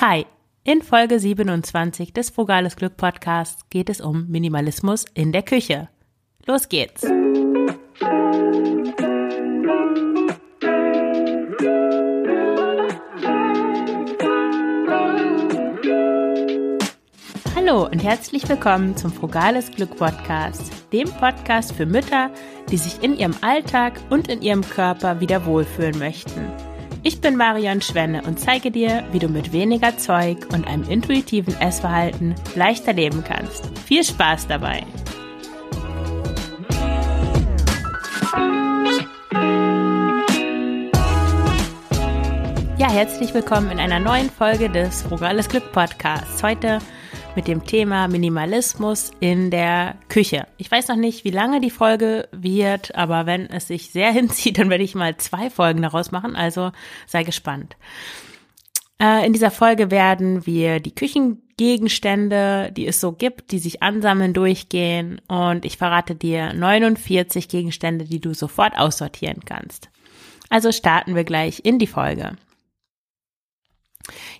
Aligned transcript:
Hi, 0.00 0.26
in 0.62 0.80
Folge 0.82 1.18
27 1.18 2.12
des 2.12 2.30
Frugales 2.30 2.76
Glück 2.76 2.96
Podcasts 2.96 3.68
geht 3.68 3.90
es 3.90 4.00
um 4.00 4.28
Minimalismus 4.28 5.04
in 5.12 5.32
der 5.32 5.42
Küche. 5.42 5.88
Los 6.46 6.68
geht's! 6.68 7.02
Hallo 17.56 17.86
und 17.86 17.98
herzlich 17.98 18.48
willkommen 18.48 18.96
zum 18.96 19.12
Frugales 19.12 19.72
Glück 19.72 19.96
Podcast, 19.96 20.70
dem 20.92 21.10
Podcast 21.10 21.72
für 21.72 21.86
Mütter, 21.86 22.30
die 22.70 22.76
sich 22.76 23.02
in 23.02 23.18
ihrem 23.18 23.34
Alltag 23.40 24.00
und 24.10 24.28
in 24.28 24.42
ihrem 24.42 24.62
Körper 24.62 25.18
wieder 25.18 25.44
wohlfühlen 25.44 25.98
möchten. 25.98 26.52
Ich 27.04 27.20
bin 27.20 27.36
Marion 27.36 27.80
Schwenne 27.80 28.22
und 28.22 28.40
zeige 28.40 28.72
dir, 28.72 29.04
wie 29.12 29.20
du 29.20 29.28
mit 29.28 29.52
weniger 29.52 29.96
Zeug 29.96 30.46
und 30.52 30.66
einem 30.66 30.82
intuitiven 30.88 31.58
Essverhalten 31.60 32.34
leichter 32.56 32.92
leben 32.92 33.22
kannst. 33.22 33.66
Viel 33.86 34.02
Spaß 34.02 34.48
dabei! 34.48 34.84
Ja, 42.78 42.90
herzlich 42.90 43.32
willkommen 43.32 43.70
in 43.70 43.78
einer 43.78 44.00
neuen 44.00 44.30
Folge 44.30 44.68
des 44.68 45.02
Frugales 45.02 45.48
Glück 45.48 45.72
Podcasts. 45.72 46.42
Heute 46.42 46.78
mit 47.38 47.46
dem 47.46 47.64
Thema 47.64 48.08
Minimalismus 48.08 49.12
in 49.20 49.52
der 49.52 49.94
Küche. 50.08 50.48
Ich 50.56 50.68
weiß 50.68 50.88
noch 50.88 50.96
nicht, 50.96 51.22
wie 51.22 51.30
lange 51.30 51.60
die 51.60 51.70
Folge 51.70 52.28
wird, 52.32 52.96
aber 52.96 53.26
wenn 53.26 53.48
es 53.48 53.68
sich 53.68 53.92
sehr 53.92 54.10
hinzieht, 54.12 54.58
dann 54.58 54.70
werde 54.70 54.82
ich 54.82 54.96
mal 54.96 55.16
zwei 55.18 55.48
Folgen 55.48 55.80
daraus 55.80 56.10
machen, 56.10 56.34
also 56.34 56.72
sei 57.06 57.22
gespannt. 57.22 57.76
Äh, 59.00 59.24
in 59.24 59.34
dieser 59.34 59.52
Folge 59.52 59.92
werden 59.92 60.46
wir 60.46 60.80
die 60.80 60.92
Küchengegenstände, 60.92 62.72
die 62.76 62.88
es 62.88 63.00
so 63.00 63.12
gibt, 63.12 63.52
die 63.52 63.60
sich 63.60 63.84
ansammeln, 63.84 64.34
durchgehen 64.34 65.20
und 65.28 65.64
ich 65.64 65.76
verrate 65.76 66.16
dir 66.16 66.52
49 66.54 67.48
Gegenstände, 67.48 68.04
die 68.04 68.20
du 68.20 68.34
sofort 68.34 68.76
aussortieren 68.76 69.44
kannst. 69.44 69.90
Also 70.50 70.72
starten 70.72 71.14
wir 71.14 71.22
gleich 71.22 71.60
in 71.62 71.78
die 71.78 71.86
Folge. 71.86 72.32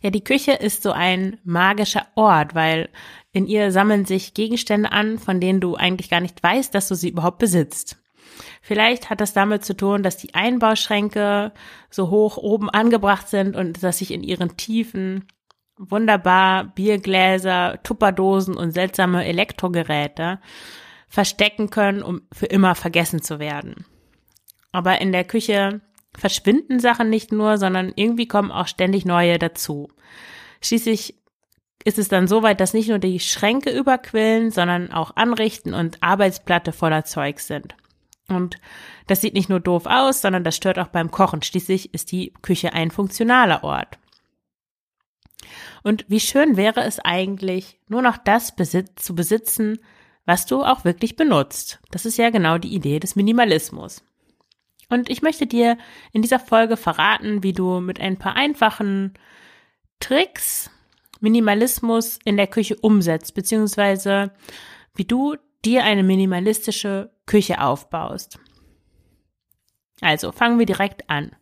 Ja, 0.02 0.10
die 0.10 0.24
Küche 0.24 0.52
ist 0.52 0.82
so 0.82 0.92
ein 0.92 1.38
magischer 1.44 2.06
Ort, 2.14 2.54
weil 2.54 2.88
in 3.32 3.46
ihr 3.46 3.70
sammeln 3.72 4.04
sich 4.04 4.34
Gegenstände 4.34 4.92
an, 4.92 5.18
von 5.18 5.40
denen 5.40 5.60
du 5.60 5.76
eigentlich 5.76 6.10
gar 6.10 6.20
nicht 6.20 6.42
weißt, 6.42 6.74
dass 6.74 6.88
du 6.88 6.94
sie 6.94 7.10
überhaupt 7.10 7.38
besitzt. 7.38 7.96
Vielleicht 8.62 9.10
hat 9.10 9.20
das 9.20 9.32
damit 9.32 9.64
zu 9.64 9.76
tun, 9.76 10.02
dass 10.02 10.16
die 10.16 10.34
Einbauschränke 10.34 11.52
so 11.90 12.10
hoch 12.10 12.36
oben 12.36 12.70
angebracht 12.70 13.28
sind 13.28 13.56
und 13.56 13.82
dass 13.82 13.98
sich 13.98 14.10
in 14.10 14.22
ihren 14.22 14.56
Tiefen 14.56 15.26
wunderbar 15.78 16.64
Biergläser, 16.64 17.80
Tupperdosen 17.82 18.56
und 18.56 18.72
seltsame 18.72 19.24
Elektrogeräte 19.24 20.40
verstecken 21.08 21.70
können, 21.70 22.02
um 22.02 22.22
für 22.32 22.46
immer 22.46 22.74
vergessen 22.74 23.22
zu 23.22 23.38
werden. 23.38 23.86
Aber 24.72 25.00
in 25.00 25.12
der 25.12 25.24
Küche 25.24 25.80
verschwinden 26.16 26.80
Sachen 26.80 27.10
nicht 27.10 27.32
nur, 27.32 27.58
sondern 27.58 27.92
irgendwie 27.94 28.28
kommen 28.28 28.50
auch 28.50 28.66
ständig 28.66 29.04
neue 29.04 29.38
dazu. 29.38 29.88
Schließlich 30.60 31.14
ist 31.84 31.98
es 31.98 32.08
dann 32.08 32.26
so 32.26 32.42
weit, 32.42 32.60
dass 32.60 32.74
nicht 32.74 32.88
nur 32.88 32.98
die 32.98 33.20
Schränke 33.20 33.70
überquillen, 33.70 34.50
sondern 34.50 34.92
auch 34.92 35.16
Anrichten 35.16 35.74
und 35.74 36.02
Arbeitsplatte 36.02 36.72
voller 36.72 37.04
Zeug 37.04 37.40
sind. 37.40 37.76
Und 38.28 38.56
das 39.06 39.20
sieht 39.20 39.34
nicht 39.34 39.48
nur 39.48 39.60
doof 39.60 39.86
aus, 39.86 40.20
sondern 40.20 40.44
das 40.44 40.56
stört 40.56 40.78
auch 40.78 40.88
beim 40.88 41.10
Kochen. 41.10 41.42
Schließlich 41.42 41.94
ist 41.94 42.12
die 42.12 42.32
Küche 42.42 42.72
ein 42.72 42.90
funktionaler 42.90 43.64
Ort. 43.64 43.98
Und 45.82 46.04
wie 46.08 46.20
schön 46.20 46.56
wäre 46.56 46.82
es 46.82 46.98
eigentlich, 47.00 47.78
nur 47.88 48.02
noch 48.02 48.18
das 48.18 48.54
zu 48.96 49.14
besitzen, 49.14 49.78
was 50.26 50.44
du 50.44 50.62
auch 50.62 50.84
wirklich 50.84 51.16
benutzt. 51.16 51.80
Das 51.90 52.04
ist 52.04 52.18
ja 52.18 52.28
genau 52.28 52.58
die 52.58 52.74
Idee 52.74 52.98
des 52.98 53.16
Minimalismus. 53.16 54.04
Und 54.88 55.10
ich 55.10 55.22
möchte 55.22 55.46
dir 55.46 55.76
in 56.12 56.22
dieser 56.22 56.38
Folge 56.38 56.76
verraten, 56.76 57.42
wie 57.42 57.52
du 57.52 57.80
mit 57.80 58.00
ein 58.00 58.16
paar 58.16 58.36
einfachen 58.36 59.14
Tricks 60.00 60.70
Minimalismus 61.20 62.18
in 62.24 62.36
der 62.36 62.46
Küche 62.46 62.76
umsetzt, 62.76 63.34
beziehungsweise 63.34 64.32
wie 64.94 65.04
du 65.04 65.36
dir 65.64 65.84
eine 65.84 66.02
minimalistische 66.02 67.10
Küche 67.26 67.60
aufbaust. 67.60 68.38
Also 70.00 70.32
fangen 70.32 70.58
wir 70.58 70.66
direkt 70.66 71.10
an. 71.10 71.32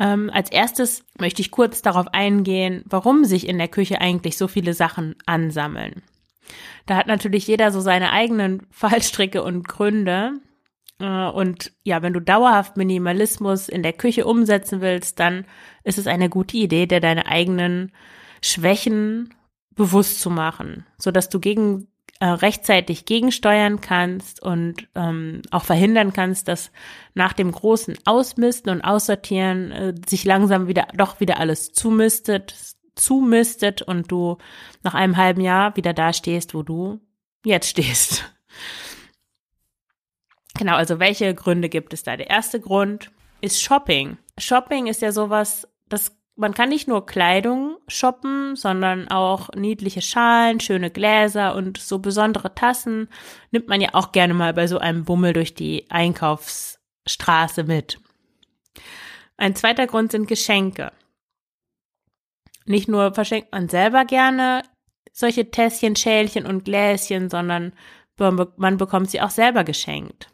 Ähm, 0.00 0.30
als 0.32 0.50
erstes 0.50 1.04
möchte 1.18 1.42
ich 1.42 1.50
kurz 1.50 1.82
darauf 1.82 2.08
eingehen, 2.08 2.82
warum 2.86 3.24
sich 3.24 3.46
in 3.46 3.58
der 3.58 3.68
Küche 3.68 4.00
eigentlich 4.00 4.36
so 4.36 4.48
viele 4.48 4.74
Sachen 4.74 5.14
ansammeln. 5.26 6.02
Da 6.86 6.96
hat 6.96 7.06
natürlich 7.06 7.46
jeder 7.46 7.70
so 7.70 7.80
seine 7.80 8.10
eigenen 8.10 8.66
Fallstricke 8.70 9.42
und 9.42 9.68
Gründe. 9.68 10.40
Äh, 10.98 11.28
und 11.28 11.72
ja, 11.82 12.02
wenn 12.02 12.12
du 12.12 12.20
dauerhaft 12.20 12.76
Minimalismus 12.76 13.68
in 13.68 13.82
der 13.82 13.92
Küche 13.92 14.26
umsetzen 14.26 14.80
willst, 14.80 15.20
dann 15.20 15.46
ist 15.82 15.98
es 15.98 16.06
eine 16.06 16.28
gute 16.28 16.56
Idee, 16.56 16.86
dir 16.86 17.00
deine 17.00 17.26
eigenen 17.26 17.92
Schwächen 18.42 19.34
bewusst 19.74 20.20
zu 20.20 20.30
machen, 20.30 20.86
so 20.98 21.10
dass 21.10 21.28
du 21.28 21.40
gegen 21.40 21.88
äh, 22.20 22.26
rechtzeitig 22.26 23.06
gegensteuern 23.06 23.80
kannst 23.80 24.40
und 24.40 24.88
ähm, 24.94 25.42
auch 25.50 25.64
verhindern 25.64 26.12
kannst, 26.12 26.46
dass 26.46 26.70
nach 27.14 27.32
dem 27.32 27.50
großen 27.50 27.98
Ausmisten 28.04 28.70
und 28.70 28.82
Aussortieren 28.82 29.72
äh, 29.72 29.94
sich 30.06 30.24
langsam 30.24 30.68
wieder 30.68 30.86
doch 30.94 31.18
wieder 31.18 31.40
alles 31.40 31.72
zumistet, 31.72 32.54
zumistet 32.94 33.82
und 33.82 34.12
du 34.12 34.38
nach 34.82 34.94
einem 34.94 35.16
halben 35.16 35.40
Jahr 35.40 35.76
wieder 35.76 35.92
da 35.92 36.12
stehst, 36.12 36.54
wo 36.54 36.62
du 36.62 37.00
jetzt 37.44 37.68
stehst. 37.68 38.33
Genau, 40.58 40.76
also 40.76 40.98
welche 41.00 41.34
Gründe 41.34 41.68
gibt 41.68 41.92
es 41.92 42.02
da? 42.02 42.16
Der 42.16 42.30
erste 42.30 42.60
Grund 42.60 43.10
ist 43.40 43.62
Shopping. 43.62 44.16
Shopping 44.38 44.86
ist 44.86 45.02
ja 45.02 45.12
sowas, 45.12 45.68
das 45.88 46.16
man 46.36 46.52
kann 46.52 46.68
nicht 46.68 46.88
nur 46.88 47.06
Kleidung 47.06 47.76
shoppen, 47.86 48.56
sondern 48.56 49.08
auch 49.08 49.50
niedliche 49.54 50.02
Schalen, 50.02 50.58
schöne 50.58 50.90
Gläser 50.90 51.54
und 51.54 51.78
so 51.78 52.00
besondere 52.00 52.54
Tassen 52.54 53.08
nimmt 53.52 53.68
man 53.68 53.80
ja 53.80 53.90
auch 53.92 54.10
gerne 54.10 54.34
mal 54.34 54.52
bei 54.52 54.66
so 54.66 54.78
einem 54.78 55.04
Bummel 55.04 55.32
durch 55.32 55.54
die 55.54 55.86
Einkaufsstraße 55.90 57.62
mit. 57.64 58.00
Ein 59.36 59.54
zweiter 59.54 59.86
Grund 59.86 60.10
sind 60.10 60.26
Geschenke. 60.26 60.90
Nicht 62.66 62.88
nur 62.88 63.14
verschenkt 63.14 63.52
man 63.52 63.68
selber 63.68 64.04
gerne 64.04 64.62
solche 65.12 65.50
Tässchen, 65.52 65.94
Schälchen 65.94 66.46
und 66.46 66.64
Gläschen, 66.64 67.30
sondern 67.30 67.74
man 68.16 68.76
bekommt 68.76 69.10
sie 69.10 69.20
auch 69.20 69.30
selber 69.30 69.62
geschenkt. 69.62 70.30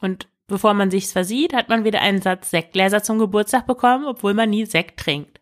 Und 0.00 0.28
bevor 0.46 0.74
man 0.74 0.90
sich's 0.90 1.12
versieht, 1.12 1.52
hat 1.52 1.68
man 1.68 1.84
wieder 1.84 2.00
einen 2.00 2.22
Satz 2.22 2.50
Sektgläser 2.50 3.02
zum 3.02 3.18
Geburtstag 3.18 3.66
bekommen, 3.66 4.04
obwohl 4.06 4.34
man 4.34 4.50
nie 4.50 4.64
Sekt 4.64 5.00
trinkt. 5.00 5.40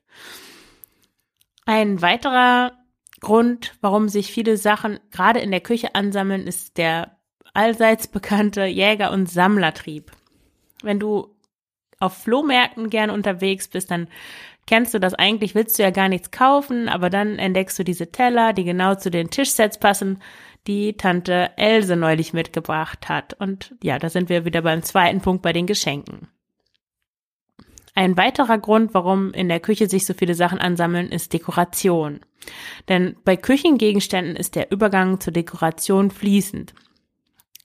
Ein 1.65 2.01
weiterer 2.01 2.73
Grund, 3.21 3.75
warum 3.81 4.09
sich 4.09 4.31
viele 4.31 4.57
Sachen 4.57 5.01
gerade 5.11 5.41
in 5.41 5.51
der 5.51 5.61
Küche 5.61 5.95
ansammeln, 5.95 6.47
ist 6.47 6.79
der 6.79 7.17
allseits 7.55 8.07
bekannte 8.07 8.67
Jäger- 8.67 9.11
und 9.11 9.29
Sammlertrieb. 9.31 10.13
Wenn 10.83 11.01
du 11.01 11.35
auf 11.99 12.17
Flohmärkten 12.19 12.91
gern 12.91 13.11
unterwegs 13.11 13.69
bist, 13.69 13.91
dann 13.91 14.09
kennst 14.67 14.93
du 14.93 15.01
das 15.01 15.15
eigentlich, 15.15 15.55
willst 15.55 15.79
du 15.79 15.83
ja 15.83 15.91
gar 15.91 16.09
nichts 16.09 16.31
kaufen, 16.31 16.89
aber 16.89 17.09
dann 17.09 17.39
entdeckst 17.39 17.79
du 17.79 17.85
diese 17.85 18.13
Teller, 18.13 18.53
die 18.53 18.65
genau 18.65 18.95
zu 18.95 19.11
den 19.11 19.31
Tischsets 19.31 19.79
passen, 19.79 20.21
die 20.67 20.97
Tante 20.97 21.51
Else 21.57 21.97
neulich 21.97 22.33
mitgebracht 22.33 23.09
hat. 23.09 23.35
Und 23.35 23.75
ja, 23.83 23.99
da 23.99 24.11
sind 24.11 24.29
wir 24.29 24.45
wieder 24.45 24.63
beim 24.63 24.83
zweiten 24.83 25.21
Punkt 25.21 25.43
bei 25.43 25.53
den 25.53 25.67
Geschenken. 25.67 26.29
Ein 27.95 28.17
weiterer 28.19 28.59
Grund, 28.59 28.93
warum 28.93 29.33
in 29.33 29.49
der 29.49 29.61
Küche 29.61 29.89
sich 29.89 30.05
so 30.05 30.13
viele 30.13 30.35
Sachen 30.35 30.59
ansammeln, 30.59 31.09
ist 31.09 31.33
Dekoration. 31.33 32.21
Denn 32.89 33.17
bei 33.25 33.37
Küchengegenständen 33.37 34.37
ist 34.37 34.55
der 34.55 34.71
Übergang 34.71 35.19
zur 35.19 35.33
Dekoration 35.33 36.11
fließend. 36.11 36.75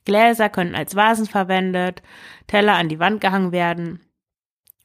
Gläser 0.06 0.50
können 0.50 0.74
als 0.74 0.96
Vasen 0.96 1.26
verwendet, 1.26 2.02
Teller 2.48 2.76
an 2.76 2.88
die 2.88 3.00
Wand 3.00 3.22
gehangen 3.22 3.52
werden. 3.52 4.00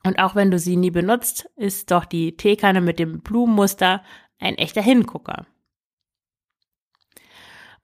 Und 0.05 0.19
auch 0.19 0.35
wenn 0.35 0.50
du 0.50 0.58
sie 0.58 0.76
nie 0.76 0.91
benutzt, 0.91 1.49
ist 1.56 1.91
doch 1.91 2.05
die 2.05 2.37
Teekanne 2.37 2.81
mit 2.81 2.99
dem 2.99 3.20
Blumenmuster 3.20 4.02
ein 4.38 4.56
echter 4.56 4.82
Hingucker. 4.82 5.46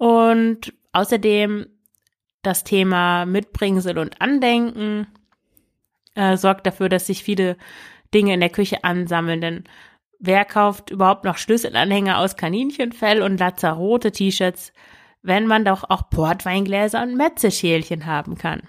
Und 0.02 0.72
außerdem 0.90 1.66
das 2.43 2.64
Thema 2.64 3.25
Mitbringsel 3.25 3.99
und 3.99 4.20
Andenken 4.20 5.06
äh, 6.16 6.37
sorgt 6.37 6.66
dafür, 6.66 6.88
dass 6.88 7.06
sich 7.06 7.22
viele 7.22 7.56
Dinge 8.12 8.34
in 8.34 8.40
der 8.40 8.50
Küche 8.50 8.82
ansammeln. 8.82 9.40
Denn 9.40 9.64
wer 10.19 10.44
kauft 10.44 10.90
überhaupt 10.90 11.22
noch 11.22 11.37
Schlüsselanhänger 11.37 12.19
aus 12.19 12.37
Kaninchenfell 12.37 13.22
und 13.22 13.38
Lazzarote 13.38 14.10
T-Shirts, 14.10 14.72
wenn 15.22 15.46
man 15.46 15.64
doch 15.64 15.88
auch 15.88 16.10
Portweingläser 16.10 17.00
und 17.00 17.16
Metzeschälchen 17.16 18.05
haben 18.05 18.37
kann? 18.37 18.62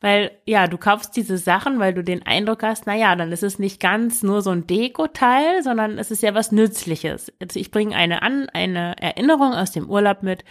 Weil, 0.00 0.30
ja, 0.46 0.66
du 0.66 0.78
kaufst 0.78 1.14
diese 1.16 1.36
Sachen, 1.36 1.78
weil 1.78 1.92
du 1.92 2.02
den 2.02 2.24
Eindruck 2.24 2.62
hast, 2.62 2.86
na 2.86 2.96
ja, 2.96 3.14
dann 3.16 3.32
ist 3.32 3.42
es 3.42 3.58
nicht 3.58 3.80
ganz 3.80 4.22
nur 4.22 4.40
so 4.40 4.50
ein 4.50 4.66
Dekoteil, 4.66 5.62
sondern 5.62 5.98
es 5.98 6.10
ist 6.10 6.22
ja 6.22 6.34
was 6.34 6.52
Nützliches. 6.52 7.32
Also 7.38 7.60
ich 7.60 7.70
bringe 7.70 7.94
eine 7.94 8.22
an, 8.22 8.48
eine 8.48 8.96
Erinnerung 8.98 9.52
aus 9.52 9.72
dem 9.72 9.90
Urlaub 9.90 10.22
mit, 10.22 10.44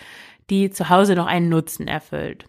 die 0.52 0.70
zu 0.70 0.90
Hause 0.90 1.16
noch 1.16 1.26
einen 1.26 1.50
Nutzen 1.50 1.88
erfüllt. 1.88 2.46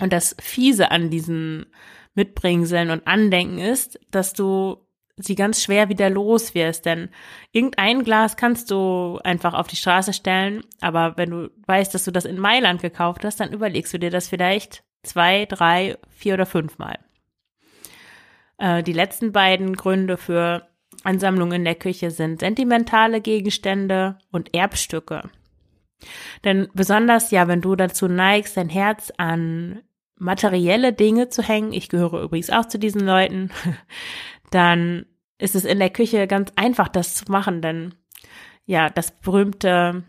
Und 0.00 0.12
das 0.12 0.34
Fiese 0.40 0.90
an 0.90 1.10
diesen 1.10 1.66
Mitbringseln 2.14 2.90
und 2.90 3.06
Andenken 3.06 3.58
ist, 3.58 4.00
dass 4.10 4.32
du 4.32 4.84
sie 5.16 5.34
ganz 5.34 5.62
schwer 5.62 5.88
wieder 5.88 6.10
los 6.10 6.54
wirst, 6.54 6.86
denn 6.86 7.10
irgendein 7.52 8.04
Glas 8.04 8.36
kannst 8.36 8.70
du 8.70 9.18
einfach 9.24 9.54
auf 9.54 9.66
die 9.66 9.76
Straße 9.76 10.12
stellen, 10.12 10.62
aber 10.80 11.16
wenn 11.16 11.30
du 11.30 11.50
weißt, 11.66 11.92
dass 11.92 12.04
du 12.04 12.12
das 12.12 12.24
in 12.24 12.38
Mailand 12.38 12.82
gekauft 12.82 13.24
hast, 13.24 13.40
dann 13.40 13.52
überlegst 13.52 13.92
du 13.92 13.98
dir 13.98 14.10
das 14.10 14.28
vielleicht 14.28 14.84
zwei, 15.02 15.46
drei, 15.46 15.96
vier 16.08 16.34
oder 16.34 16.46
fünfmal. 16.46 16.98
Äh, 18.58 18.82
die 18.82 18.92
letzten 18.92 19.32
beiden 19.32 19.76
Gründe 19.76 20.16
für 20.16 20.68
Ansammlungen 21.04 21.60
in 21.60 21.64
der 21.64 21.74
Küche 21.74 22.10
sind 22.10 22.40
sentimentale 22.40 23.20
Gegenstände 23.20 24.18
und 24.30 24.54
Erbstücke. 24.54 25.30
Denn 26.44 26.68
besonders 26.74 27.30
ja, 27.30 27.48
wenn 27.48 27.60
du 27.60 27.76
dazu 27.76 28.08
neigst, 28.08 28.56
dein 28.56 28.68
Herz 28.68 29.12
an 29.16 29.82
materielle 30.16 30.92
Dinge 30.92 31.28
zu 31.28 31.42
hängen, 31.42 31.72
ich 31.72 31.88
gehöre 31.88 32.22
übrigens 32.22 32.50
auch 32.50 32.66
zu 32.66 32.78
diesen 32.78 33.02
Leuten, 33.02 33.50
dann 34.50 35.06
ist 35.38 35.54
es 35.54 35.64
in 35.64 35.78
der 35.78 35.90
Küche 35.90 36.26
ganz 36.26 36.52
einfach, 36.56 36.88
das 36.88 37.14
zu 37.14 37.30
machen, 37.30 37.62
denn 37.62 37.94
ja, 38.66 38.90
das 38.90 39.12
berühmte 39.12 40.02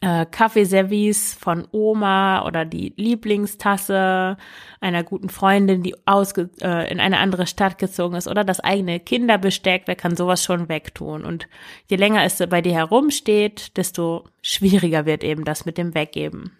äh, 0.00 0.26
Kaffeeservice 0.26 1.34
von 1.34 1.66
Oma 1.72 2.46
oder 2.46 2.64
die 2.64 2.92
Lieblingstasse 2.96 4.36
einer 4.80 5.02
guten 5.02 5.28
Freundin, 5.28 5.82
die 5.82 5.96
ausge 6.06 6.50
äh, 6.60 6.90
in 6.90 7.00
eine 7.00 7.18
andere 7.18 7.46
Stadt 7.46 7.78
gezogen 7.78 8.14
ist 8.14 8.28
oder 8.28 8.44
das 8.44 8.60
eigene 8.60 9.00
Kinderbesteck, 9.00 9.82
wer 9.86 9.96
kann 9.96 10.16
sowas 10.16 10.44
schon 10.44 10.68
wegtun? 10.68 11.24
Und 11.24 11.48
je 11.88 11.96
länger 11.96 12.24
es 12.24 12.38
bei 12.48 12.62
dir 12.62 12.74
herumsteht, 12.74 13.76
desto 13.76 14.24
schwieriger 14.40 15.04
wird 15.04 15.24
eben 15.24 15.44
das 15.44 15.64
mit 15.64 15.78
dem 15.78 15.94
Weggeben. 15.94 16.52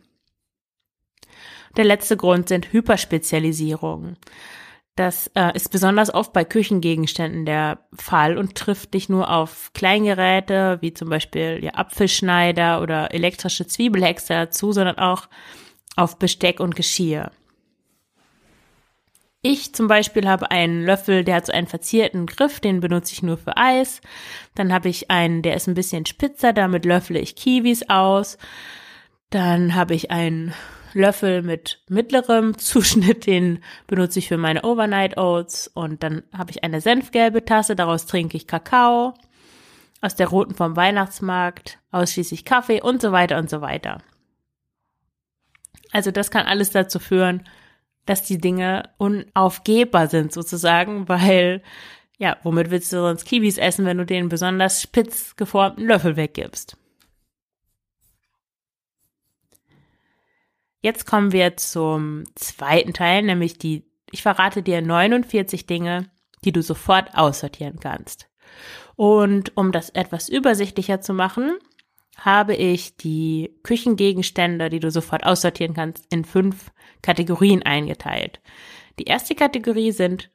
Der 1.76 1.84
letzte 1.84 2.16
Grund 2.16 2.48
sind 2.48 2.72
Hyperspezialisierungen. 2.72 4.16
Das 4.98 5.30
äh, 5.36 5.54
ist 5.54 5.70
besonders 5.70 6.12
oft 6.12 6.32
bei 6.32 6.44
Küchengegenständen 6.44 7.46
der 7.46 7.78
Fall 7.96 8.36
und 8.36 8.56
trifft 8.56 8.94
nicht 8.94 9.08
nur 9.08 9.30
auf 9.30 9.70
Kleingeräte 9.72 10.78
wie 10.80 10.92
zum 10.92 11.08
Beispiel 11.08 11.60
ja, 11.62 11.74
Apfelschneider 11.74 12.82
oder 12.82 13.14
elektrische 13.14 13.64
Zwiebelhexer 13.64 14.50
zu, 14.50 14.72
sondern 14.72 14.98
auch 14.98 15.28
auf 15.94 16.18
Besteck 16.18 16.58
und 16.58 16.74
Geschirr. 16.74 17.30
Ich 19.40 19.72
zum 19.72 19.86
Beispiel 19.86 20.26
habe 20.26 20.50
einen 20.50 20.84
Löffel, 20.84 21.22
der 21.22 21.36
hat 21.36 21.46
so 21.46 21.52
einen 21.52 21.68
verzierten 21.68 22.26
Griff, 22.26 22.58
den 22.58 22.80
benutze 22.80 23.12
ich 23.12 23.22
nur 23.22 23.38
für 23.38 23.56
Eis. 23.56 24.00
Dann 24.56 24.72
habe 24.72 24.88
ich 24.88 25.12
einen, 25.12 25.42
der 25.42 25.54
ist 25.54 25.68
ein 25.68 25.74
bisschen 25.74 26.06
spitzer, 26.06 26.52
damit 26.52 26.84
löffle 26.84 27.20
ich 27.20 27.36
Kiwis 27.36 27.88
aus. 27.88 28.36
Dann 29.30 29.76
habe 29.76 29.94
ich 29.94 30.10
einen 30.10 30.54
Löffel 30.94 31.42
mit 31.42 31.82
mittlerem 31.88 32.56
Zuschnitt, 32.58 33.26
den 33.26 33.62
benutze 33.86 34.18
ich 34.18 34.28
für 34.28 34.36
meine 34.36 34.62
Overnight 34.62 35.16
Oats. 35.16 35.68
Und 35.68 36.02
dann 36.02 36.22
habe 36.36 36.50
ich 36.50 36.64
eine 36.64 36.80
senfgelbe 36.80 37.44
Tasse, 37.44 37.76
daraus 37.76 38.06
trinke 38.06 38.36
ich 38.36 38.46
Kakao. 38.46 39.14
Aus 40.00 40.14
der 40.14 40.28
roten 40.28 40.54
vom 40.54 40.76
Weihnachtsmarkt 40.76 41.78
ausschließlich 41.90 42.44
Kaffee 42.44 42.80
und 42.80 43.02
so 43.02 43.10
weiter 43.10 43.38
und 43.38 43.50
so 43.50 43.60
weiter. 43.60 43.98
Also 45.90 46.10
das 46.10 46.30
kann 46.30 46.46
alles 46.46 46.70
dazu 46.70 46.98
führen, 46.98 47.42
dass 48.06 48.22
die 48.22 48.38
Dinge 48.38 48.90
unaufgehbar 48.98 50.08
sind 50.08 50.32
sozusagen, 50.32 51.08
weil 51.08 51.62
ja, 52.18 52.36
womit 52.42 52.70
willst 52.70 52.92
du 52.92 52.98
sonst 52.98 53.24
Kiwis 53.24 53.58
essen, 53.58 53.86
wenn 53.86 53.98
du 53.98 54.04
den 54.04 54.28
besonders 54.28 54.82
spitz 54.82 55.36
geformten 55.36 55.86
Löffel 55.86 56.16
weggibst? 56.16 56.76
Jetzt 60.80 61.06
kommen 61.06 61.32
wir 61.32 61.56
zum 61.56 62.24
zweiten 62.34 62.92
Teil, 62.92 63.22
nämlich 63.22 63.58
die, 63.58 63.84
ich 64.10 64.22
verrate 64.22 64.62
dir 64.62 64.80
49 64.80 65.66
Dinge, 65.66 66.10
die 66.44 66.52
du 66.52 66.62
sofort 66.62 67.16
aussortieren 67.16 67.80
kannst. 67.80 68.28
Und 68.94 69.56
um 69.56 69.72
das 69.72 69.90
etwas 69.90 70.28
übersichtlicher 70.28 71.00
zu 71.00 71.14
machen, 71.14 71.58
habe 72.16 72.54
ich 72.54 72.96
die 72.96 73.54
Küchengegenstände, 73.62 74.70
die 74.70 74.80
du 74.80 74.90
sofort 74.90 75.24
aussortieren 75.24 75.74
kannst, 75.74 76.04
in 76.12 76.24
fünf 76.24 76.70
Kategorien 77.02 77.62
eingeteilt. 77.62 78.40
Die 78.98 79.04
erste 79.04 79.34
Kategorie 79.34 79.92
sind, 79.92 80.30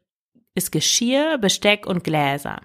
ist 0.56 0.72
Geschirr, 0.72 1.38
Besteck 1.38 1.86
und 1.86 2.04
Gläser. 2.04 2.62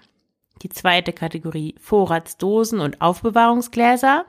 Die 0.61 0.69
zweite 0.69 1.13
Kategorie 1.13 1.75
Vorratsdosen 1.79 2.79
und 2.79 3.01
Aufbewahrungsgläser. 3.01 4.25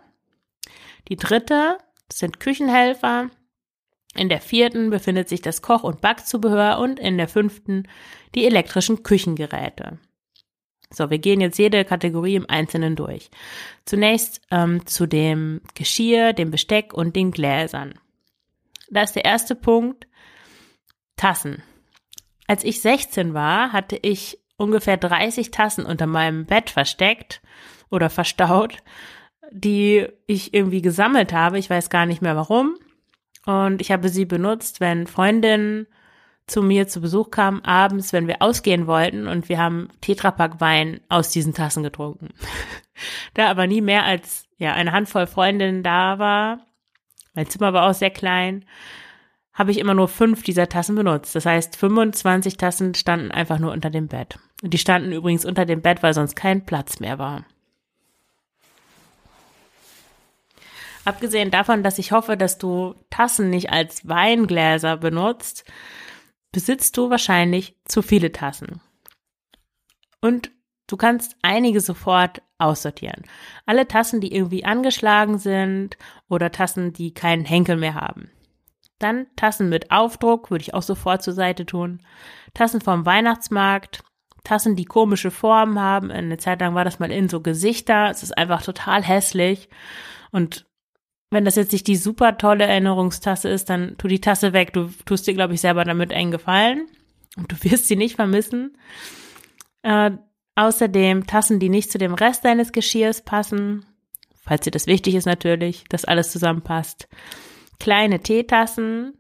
Die 1.08 1.17
dritte 1.17 1.79
sind 2.12 2.41
Küchenhelfer, 2.41 3.31
in 4.14 4.28
der 4.28 4.40
vierten 4.40 4.90
befindet 4.90 5.28
sich 5.28 5.40
das 5.40 5.62
Koch- 5.62 5.84
und 5.84 6.00
Backzubehör 6.00 6.78
und 6.78 6.98
in 6.98 7.16
der 7.16 7.28
fünften 7.28 7.88
die 8.34 8.44
elektrischen 8.46 9.02
Küchengeräte. 9.02 9.98
So, 10.92 11.08
wir 11.08 11.18
gehen 11.18 11.40
jetzt 11.40 11.58
jede 11.58 11.84
Kategorie 11.84 12.34
im 12.34 12.50
Einzelnen 12.50 12.96
durch. 12.96 13.30
Zunächst 13.84 14.40
ähm, 14.50 14.84
zu 14.86 15.06
dem 15.06 15.60
Geschirr, 15.74 16.32
dem 16.32 16.50
Besteck 16.50 16.92
und 16.92 17.14
den 17.14 17.30
Gläsern. 17.30 17.94
Da 18.90 19.02
ist 19.02 19.14
der 19.14 19.24
erste 19.24 19.54
Punkt 19.54 20.08
Tassen. 21.16 21.62
Als 22.48 22.64
ich 22.64 22.80
16 22.80 23.34
war, 23.34 23.72
hatte 23.72 23.96
ich 24.02 24.40
ungefähr 24.56 24.96
30 24.96 25.52
Tassen 25.52 25.86
unter 25.86 26.06
meinem 26.06 26.46
Bett 26.46 26.70
versteckt 26.70 27.40
oder 27.90 28.10
verstaut, 28.10 28.78
die 29.52 30.08
ich 30.26 30.52
irgendwie 30.52 30.82
gesammelt 30.82 31.32
habe. 31.32 31.58
Ich 31.58 31.70
weiß 31.70 31.90
gar 31.90 32.06
nicht 32.06 32.22
mehr 32.22 32.34
warum. 32.34 32.76
Und 33.46 33.81
ich 33.81 33.90
habe 33.90 34.08
sie 34.08 34.25
benutzt, 34.25 34.81
wenn 34.81 35.06
Freundinnen 35.06 35.87
zu 36.46 36.62
mir 36.62 36.88
zu 36.88 37.00
Besuch 37.00 37.31
kamen, 37.31 37.64
abends, 37.64 38.12
wenn 38.12 38.26
wir 38.26 38.42
ausgehen 38.42 38.87
wollten 38.87 39.28
und 39.28 39.48
wir 39.48 39.58
haben 39.58 39.88
Tetrapack 40.00 40.60
Wein 40.60 41.00
aus 41.08 41.31
diesen 41.31 41.54
Tassen 41.54 41.82
getrunken. 41.82 42.31
da 43.34 43.48
aber 43.48 43.66
nie 43.66 43.81
mehr 43.81 44.04
als 44.04 44.46
ja 44.58 44.72
eine 44.75 44.92
Handvoll 44.92 45.26
Freundinnen 45.26 45.82
da 45.82 46.19
war, 46.19 46.58
mein 47.34 47.48
Zimmer 47.48 47.72
war 47.72 47.88
auch 47.88 47.94
sehr 47.94 48.10
klein, 48.10 48.64
habe 49.52 49.70
ich 49.70 49.78
immer 49.78 49.94
nur 49.94 50.08
fünf 50.08 50.42
dieser 50.42 50.69
Tassen 50.69 50.96
benutzt. 50.96 51.34
Das 51.34 51.46
heißt, 51.46 51.76
25 51.76 52.56
Tassen 52.56 52.94
standen 52.94 53.31
einfach 53.31 53.58
nur 53.58 53.72
unter 53.72 53.90
dem 53.90 54.08
Bett. 54.08 54.38
Und 54.62 54.75
die 54.75 54.78
standen 54.78 55.12
übrigens 55.12 55.44
unter 55.44 55.66
dem 55.66 55.82
Bett, 55.82 56.02
weil 56.02 56.14
sonst 56.14 56.34
kein 56.34 56.64
Platz 56.64 56.98
mehr 57.00 57.19
war. 57.19 57.44
Abgesehen 61.04 61.50
davon, 61.50 61.83
dass 61.83 61.99
ich 61.99 62.12
hoffe, 62.12 62.37
dass 62.37 62.59
du 62.59 62.95
Tassen 63.11 63.50
nicht 63.50 63.71
als 63.71 64.07
Weingläser 64.07 64.97
benutzt, 64.97 65.64
besitzt 66.52 66.97
du 66.97 67.11
wahrscheinlich 67.11 67.76
zu 67.85 68.02
viele 68.02 68.33
Tassen. 68.33 68.80
Und 70.21 70.50
du 70.87 70.97
kannst 70.97 71.37
einige 71.42 71.80
sofort 71.80 72.42
aussortieren. 72.59 73.23
Alle 73.64 73.88
Tassen, 73.88 74.21
die 74.21 74.35
irgendwie 74.35 74.64
angeschlagen 74.64 75.38
sind 75.38 75.97
oder 76.28 76.52
Tassen, 76.52 76.92
die 76.92 77.14
keinen 77.14 77.45
Henkel 77.45 77.76
mehr 77.76 77.95
haben. 77.95 78.30
Dann 78.99 79.26
Tassen 79.35 79.71
mit 79.71 79.90
Aufdruck 79.90 80.50
würde 80.50 80.62
ich 80.62 80.75
auch 80.75 80.83
sofort 80.83 81.23
zur 81.23 81.33
Seite 81.33 81.64
tun. 81.64 82.02
Tassen 82.52 82.83
vom 82.83 83.07
Weihnachtsmarkt, 83.07 84.02
Tassen, 84.45 84.76
die 84.76 84.85
komische 84.85 85.30
Formen 85.30 85.80
haben. 85.80 86.11
Eine 86.11 86.37
Zeit 86.37 86.61
lang 86.61 86.75
war 86.75 86.85
das 86.85 86.99
mal 86.99 87.11
in 87.11 87.28
so 87.28 87.40
Gesichter. 87.40 88.11
Es 88.11 88.23
ist 88.23 88.37
einfach 88.37 88.62
total 88.62 89.02
hässlich. 89.02 89.71
Und 90.33 90.66
wenn 91.30 91.44
das 91.44 91.54
jetzt 91.54 91.72
nicht 91.72 91.87
die 91.87 91.96
super 91.96 92.37
tolle 92.38 92.64
Erinnerungstasse 92.64 93.49
ist, 93.49 93.70
dann 93.70 93.96
tu 93.99 94.08
die 94.08 94.20
Tasse 94.20 94.52
weg. 94.52 94.72
Du 94.72 94.90
tust 95.04 95.26
dir, 95.26 95.34
glaube 95.34 95.54
ich, 95.54 95.60
selber 95.60 95.84
damit 95.84 96.12
einen 96.12 96.32
Gefallen 96.32 96.87
und 97.37 97.52
du 97.52 97.56
wirst 97.70 97.87
sie 97.87 97.96
nicht 97.96 98.16
vermissen. 98.16 98.76
Äh, 99.82 100.12
außerdem 100.56 101.26
Tassen, 101.26 101.60
die 101.60 101.68
nicht 101.68 101.92
zu 101.92 101.99
dem 101.99 102.14
Rest 102.14 102.44
deines 102.44 102.72
Geschirrs 102.72 103.22
passen, 103.22 103.87
falls 104.42 104.62
dir 104.62 104.72
das 104.72 104.87
wichtig 104.87 105.14
ist 105.14 105.26
natürlich, 105.26 105.84
dass 105.88 106.04
alles 106.04 106.32
zusammenpasst. 106.32 107.08
Kleine 107.78 108.20
Teetassen, 108.20 109.14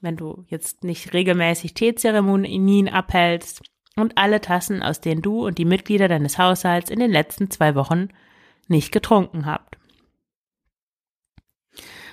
wenn 0.00 0.16
du 0.16 0.44
jetzt 0.48 0.82
nicht 0.82 1.12
regelmäßig 1.12 1.74
Teezeremonien 1.74 2.88
abhältst 2.88 3.62
und 3.96 4.16
alle 4.16 4.40
Tassen, 4.40 4.82
aus 4.82 5.02
denen 5.02 5.20
du 5.20 5.46
und 5.46 5.58
die 5.58 5.66
Mitglieder 5.66 6.08
deines 6.08 6.38
Haushalts 6.38 6.90
in 6.90 6.98
den 6.98 7.10
letzten 7.10 7.50
zwei 7.50 7.74
Wochen 7.74 8.08
nicht 8.66 8.92
getrunken 8.92 9.44
habt. 9.44 9.76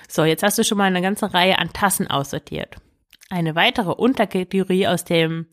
So, 0.08 0.24
jetzt 0.24 0.42
hast 0.42 0.58
du 0.58 0.64
schon 0.64 0.78
mal 0.78 0.84
eine 0.84 1.02
ganze 1.02 1.32
Reihe 1.32 1.58
an 1.58 1.72
Tassen 1.72 2.08
aussortiert. 2.08 2.76
Eine 3.30 3.54
weitere 3.54 3.90
Unterkategorie 3.90 4.88
aus 4.88 5.04
dem 5.04 5.46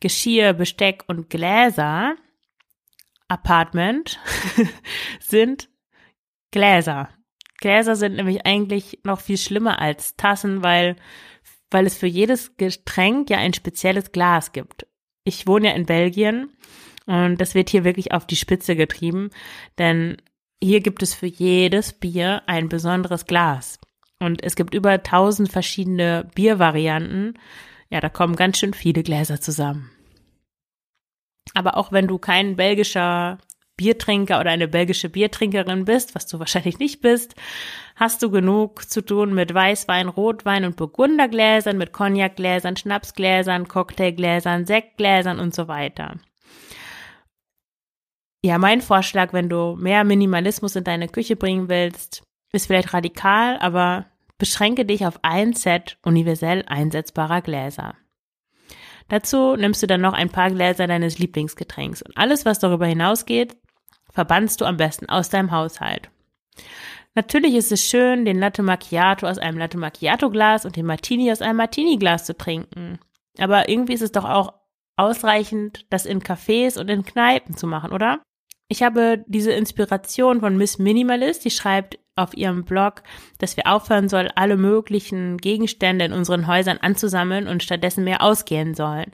Geschirr, 0.00 0.52
Besteck 0.52 1.04
und 1.08 1.28
Gläser 1.28 2.14
Apartment 3.26 4.18
sind 5.20 5.68
Gläser. 6.52 7.10
Gläser 7.58 7.96
sind 7.96 8.14
nämlich 8.14 8.46
eigentlich 8.46 9.00
noch 9.02 9.20
viel 9.20 9.36
schlimmer 9.36 9.80
als 9.80 10.16
Tassen, 10.16 10.62
weil 10.62 10.96
weil 11.70 11.86
es 11.86 11.98
für 11.98 12.06
jedes 12.06 12.56
Getränk 12.56 13.28
ja 13.28 13.36
ein 13.36 13.52
spezielles 13.52 14.12
Glas 14.12 14.52
gibt. 14.52 14.86
Ich 15.24 15.46
wohne 15.46 15.68
ja 15.68 15.74
in 15.74 15.84
Belgien 15.84 16.56
und 17.04 17.38
das 17.38 17.54
wird 17.54 17.68
hier 17.68 17.84
wirklich 17.84 18.12
auf 18.12 18.26
die 18.26 18.36
Spitze 18.36 18.74
getrieben, 18.74 19.30
denn 19.76 20.16
hier 20.62 20.80
gibt 20.80 21.02
es 21.02 21.14
für 21.14 21.26
jedes 21.26 21.92
Bier 21.92 22.42
ein 22.46 22.68
besonderes 22.68 23.26
Glas. 23.26 23.78
Und 24.20 24.42
es 24.42 24.56
gibt 24.56 24.74
über 24.74 25.02
tausend 25.02 25.50
verschiedene 25.50 26.28
Biervarianten. 26.34 27.38
Ja, 27.90 28.00
da 28.00 28.08
kommen 28.08 28.36
ganz 28.36 28.58
schön 28.58 28.74
viele 28.74 29.02
Gläser 29.02 29.40
zusammen. 29.40 29.90
Aber 31.54 31.76
auch 31.76 31.92
wenn 31.92 32.06
du 32.06 32.18
kein 32.18 32.56
belgischer 32.56 33.38
Biertrinker 33.76 34.40
oder 34.40 34.50
eine 34.50 34.68
belgische 34.68 35.08
Biertrinkerin 35.08 35.84
bist, 35.84 36.14
was 36.14 36.26
du 36.26 36.38
wahrscheinlich 36.40 36.78
nicht 36.78 37.00
bist, 37.00 37.36
hast 37.94 38.22
du 38.22 38.30
genug 38.30 38.90
zu 38.90 39.02
tun 39.02 39.32
mit 39.32 39.54
Weißwein, 39.54 40.08
Rotwein 40.08 40.64
und 40.64 40.76
Burgundergläsern, 40.76 41.78
mit 41.78 41.92
Cognacgläsern, 41.92 42.76
Schnapsgläsern, 42.76 43.68
Cocktailgläsern, 43.68 44.66
Sektgläsern 44.66 45.38
und 45.38 45.54
so 45.54 45.68
weiter. 45.68 46.16
Ja, 48.44 48.58
mein 48.58 48.80
Vorschlag, 48.80 49.32
wenn 49.32 49.48
du 49.48 49.76
mehr 49.76 50.04
Minimalismus 50.04 50.76
in 50.76 50.84
deine 50.84 51.08
Küche 51.08 51.36
bringen 51.36 51.68
willst, 51.68 52.22
ist 52.52 52.66
vielleicht 52.66 52.94
radikal, 52.94 53.58
aber 53.58 54.06
beschränke 54.38 54.84
dich 54.84 55.06
auf 55.06 55.18
ein 55.22 55.52
Set 55.52 55.98
universell 56.02 56.64
einsetzbarer 56.66 57.42
Gläser. 57.42 57.94
Dazu 59.08 59.56
nimmst 59.56 59.82
du 59.82 59.86
dann 59.86 60.00
noch 60.00 60.12
ein 60.12 60.30
paar 60.30 60.50
Gläser 60.50 60.86
deines 60.86 61.18
Lieblingsgetränks 61.18 62.02
und 62.02 62.16
alles, 62.16 62.44
was 62.44 62.58
darüber 62.58 62.86
hinausgeht, 62.86 63.56
verbannst 64.10 64.60
du 64.60 64.64
am 64.64 64.76
besten 64.76 65.08
aus 65.08 65.30
deinem 65.30 65.50
Haushalt. 65.50 66.10
Natürlich 67.14 67.54
ist 67.54 67.72
es 67.72 67.84
schön, 67.84 68.24
den 68.24 68.38
Latte 68.38 68.62
Macchiato 68.62 69.26
aus 69.26 69.38
einem 69.38 69.58
Latte 69.58 69.78
Macchiato 69.78 70.30
Glas 70.30 70.64
und 70.64 70.76
den 70.76 70.86
Martini 70.86 71.32
aus 71.32 71.42
einem 71.42 71.56
Martini 71.56 71.96
Glas 71.96 72.24
zu 72.24 72.36
trinken. 72.36 72.98
Aber 73.38 73.68
irgendwie 73.68 73.94
ist 73.94 74.02
es 74.02 74.12
doch 74.12 74.24
auch 74.24 74.52
ausreichend, 74.96 75.86
das 75.90 76.06
in 76.06 76.20
Cafés 76.20 76.78
und 76.78 76.88
in 76.88 77.04
Kneipen 77.04 77.56
zu 77.56 77.66
machen, 77.66 77.92
oder? 77.92 78.20
Ich 78.68 78.82
habe 78.82 79.24
diese 79.26 79.52
Inspiration 79.52 80.40
von 80.40 80.56
Miss 80.56 80.78
Minimalist, 80.78 81.44
die 81.44 81.50
schreibt 81.50 81.98
auf 82.18 82.36
ihrem 82.36 82.64
Blog, 82.64 83.02
dass 83.38 83.56
wir 83.56 83.66
aufhören 83.66 84.08
sollen, 84.08 84.30
alle 84.34 84.56
möglichen 84.56 85.38
Gegenstände 85.38 86.04
in 86.04 86.12
unseren 86.12 86.46
Häusern 86.46 86.78
anzusammeln 86.78 87.48
und 87.48 87.62
stattdessen 87.62 88.04
mehr 88.04 88.22
ausgehen 88.22 88.74
sollen. 88.74 89.12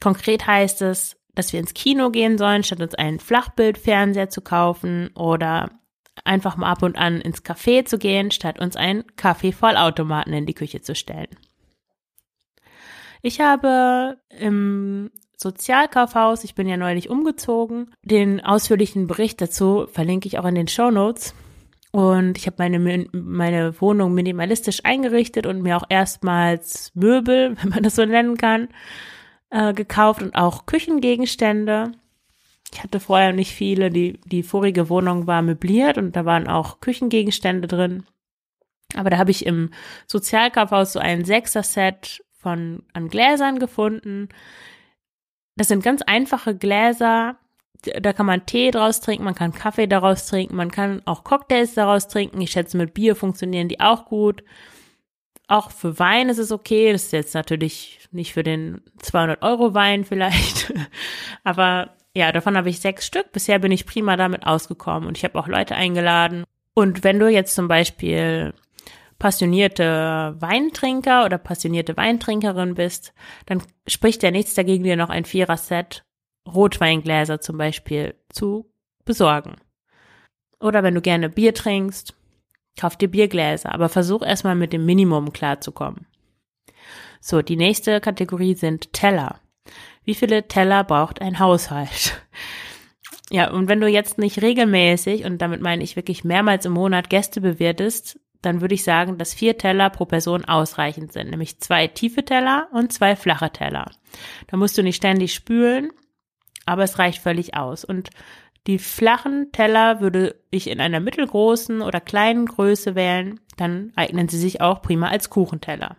Konkret 0.00 0.46
heißt 0.46 0.82
es, 0.82 1.16
dass 1.34 1.52
wir 1.52 1.60
ins 1.60 1.74
Kino 1.74 2.10
gehen 2.10 2.38
sollen, 2.38 2.64
statt 2.64 2.80
uns 2.80 2.94
einen 2.94 3.20
Flachbildfernseher 3.20 4.30
zu 4.30 4.40
kaufen 4.40 5.10
oder 5.14 5.70
einfach 6.24 6.56
mal 6.56 6.70
ab 6.70 6.82
und 6.82 6.96
an 6.96 7.20
ins 7.20 7.44
Café 7.44 7.84
zu 7.84 7.98
gehen, 7.98 8.30
statt 8.30 8.58
uns 8.58 8.76
einen 8.76 9.04
Kaffeevollautomaten 9.16 10.32
in 10.32 10.46
die 10.46 10.54
Küche 10.54 10.80
zu 10.80 10.94
stellen. 10.94 11.28
Ich 13.22 13.40
habe 13.40 14.18
im 14.30 15.10
Sozialkaufhaus, 15.36 16.44
ich 16.44 16.54
bin 16.54 16.68
ja 16.68 16.76
neulich 16.76 17.10
umgezogen, 17.10 17.92
den 18.02 18.42
ausführlichen 18.42 19.06
Bericht 19.06 19.40
dazu 19.40 19.86
verlinke 19.92 20.28
ich 20.28 20.38
auch 20.38 20.46
in 20.46 20.54
den 20.54 20.68
Show 20.68 20.90
Notes. 20.90 21.34
Und 21.96 22.36
ich 22.36 22.46
habe 22.46 22.56
meine, 22.58 23.06
meine 23.10 23.80
Wohnung 23.80 24.12
minimalistisch 24.12 24.84
eingerichtet 24.84 25.46
und 25.46 25.62
mir 25.62 25.78
auch 25.78 25.86
erstmals 25.88 26.92
Möbel, 26.94 27.56
wenn 27.62 27.70
man 27.70 27.82
das 27.82 27.96
so 27.96 28.04
nennen 28.04 28.36
kann, 28.36 28.68
äh, 29.48 29.72
gekauft 29.72 30.20
und 30.20 30.34
auch 30.34 30.66
Küchengegenstände. 30.66 31.92
Ich 32.70 32.82
hatte 32.82 33.00
vorher 33.00 33.32
nicht 33.32 33.54
viele. 33.54 33.88
Die, 33.88 34.20
die 34.26 34.42
vorige 34.42 34.90
Wohnung 34.90 35.26
war 35.26 35.40
möbliert 35.40 35.96
und 35.96 36.14
da 36.16 36.26
waren 36.26 36.48
auch 36.48 36.80
Küchengegenstände 36.80 37.66
drin. 37.66 38.04
Aber 38.94 39.08
da 39.08 39.16
habe 39.16 39.30
ich 39.30 39.46
im 39.46 39.70
Sozialkaufhaus 40.06 40.92
so 40.92 40.98
ein 40.98 41.24
Sechser-Set 41.24 42.22
von 42.38 42.82
an 42.92 43.08
Gläsern 43.08 43.58
gefunden. 43.58 44.28
Das 45.56 45.68
sind 45.68 45.82
ganz 45.82 46.02
einfache 46.02 46.54
Gläser. 46.58 47.38
Da 48.00 48.12
kann 48.12 48.26
man 48.26 48.46
Tee 48.46 48.70
draus 48.70 49.00
trinken, 49.00 49.24
man 49.24 49.34
kann 49.34 49.52
Kaffee 49.52 49.86
daraus 49.86 50.26
trinken, 50.26 50.56
man 50.56 50.70
kann 50.70 51.02
auch 51.04 51.24
Cocktails 51.24 51.74
daraus 51.74 52.08
trinken. 52.08 52.40
Ich 52.40 52.50
schätze, 52.50 52.76
mit 52.76 52.94
Bier 52.94 53.16
funktionieren 53.16 53.68
die 53.68 53.80
auch 53.80 54.06
gut. 54.06 54.42
Auch 55.48 55.70
für 55.70 55.98
Wein 55.98 56.28
ist 56.28 56.38
es 56.38 56.50
okay. 56.50 56.92
Das 56.92 57.04
ist 57.04 57.12
jetzt 57.12 57.34
natürlich 57.34 58.00
nicht 58.10 58.32
für 58.32 58.42
den 58.42 58.82
200 59.00 59.42
Euro 59.42 59.74
Wein 59.74 60.04
vielleicht. 60.04 60.72
Aber 61.44 61.90
ja, 62.14 62.32
davon 62.32 62.56
habe 62.56 62.70
ich 62.70 62.80
sechs 62.80 63.06
Stück. 63.06 63.30
Bisher 63.32 63.58
bin 63.58 63.70
ich 63.70 63.86
prima 63.86 64.16
damit 64.16 64.46
ausgekommen 64.46 65.06
und 65.06 65.18
ich 65.18 65.24
habe 65.24 65.38
auch 65.38 65.48
Leute 65.48 65.74
eingeladen. 65.74 66.44
Und 66.74 67.04
wenn 67.04 67.18
du 67.18 67.28
jetzt 67.28 67.54
zum 67.54 67.68
Beispiel 67.68 68.54
passionierte 69.18 70.34
Weintrinker 70.38 71.24
oder 71.24 71.38
passionierte 71.38 71.96
Weintrinkerin 71.96 72.74
bist, 72.74 73.12
dann 73.46 73.62
spricht 73.86 74.22
ja 74.22 74.30
nichts 74.30 74.54
dagegen, 74.54 74.84
dir 74.84 74.96
noch 74.96 75.10
ein 75.10 75.24
Vierer-Set 75.24 76.05
Rotweingläser 76.46 77.40
zum 77.40 77.58
Beispiel 77.58 78.14
zu 78.28 78.70
besorgen. 79.04 79.56
Oder 80.60 80.82
wenn 80.82 80.94
du 80.94 81.00
gerne 81.00 81.28
Bier 81.28 81.54
trinkst, 81.54 82.14
kauf 82.78 82.96
dir 82.96 83.10
Biergläser, 83.10 83.74
aber 83.74 83.88
versuch 83.88 84.22
erstmal 84.22 84.54
mit 84.54 84.72
dem 84.72 84.84
Minimum 84.84 85.32
klarzukommen. 85.32 86.06
So, 87.20 87.42
die 87.42 87.56
nächste 87.56 88.00
Kategorie 88.00 88.54
sind 88.54 88.92
Teller. 88.92 89.40
Wie 90.04 90.14
viele 90.14 90.46
Teller 90.46 90.84
braucht 90.84 91.20
ein 91.20 91.38
Haushalt? 91.38 92.20
Ja, 93.28 93.50
und 93.50 93.68
wenn 93.68 93.80
du 93.80 93.88
jetzt 93.88 94.18
nicht 94.18 94.40
regelmäßig, 94.40 95.24
und 95.24 95.38
damit 95.38 95.60
meine 95.60 95.82
ich 95.82 95.96
wirklich 95.96 96.22
mehrmals 96.22 96.64
im 96.64 96.72
Monat 96.72 97.10
Gäste 97.10 97.40
bewirtest, 97.40 98.20
dann 98.40 98.60
würde 98.60 98.74
ich 98.74 98.84
sagen, 98.84 99.18
dass 99.18 99.34
vier 99.34 99.58
Teller 99.58 99.90
pro 99.90 100.04
Person 100.04 100.44
ausreichend 100.44 101.12
sind, 101.12 101.30
nämlich 101.30 101.58
zwei 101.58 101.88
tiefe 101.88 102.24
Teller 102.24 102.68
und 102.72 102.92
zwei 102.92 103.16
flache 103.16 103.50
Teller. 103.50 103.90
Da 104.46 104.56
musst 104.56 104.78
du 104.78 104.84
nicht 104.84 104.94
ständig 104.94 105.34
spülen, 105.34 105.90
aber 106.66 106.82
es 106.82 106.98
reicht 106.98 107.22
völlig 107.22 107.56
aus. 107.56 107.84
Und 107.84 108.10
die 108.66 108.78
flachen 108.78 109.52
Teller 109.52 110.00
würde 110.00 110.36
ich 110.50 110.68
in 110.68 110.80
einer 110.80 111.00
mittelgroßen 111.00 111.80
oder 111.80 112.00
kleinen 112.00 112.46
Größe 112.46 112.94
wählen, 112.94 113.40
dann 113.56 113.92
eignen 113.96 114.28
sie 114.28 114.38
sich 114.38 114.60
auch 114.60 114.82
prima 114.82 115.08
als 115.08 115.30
Kuchenteller. 115.30 115.96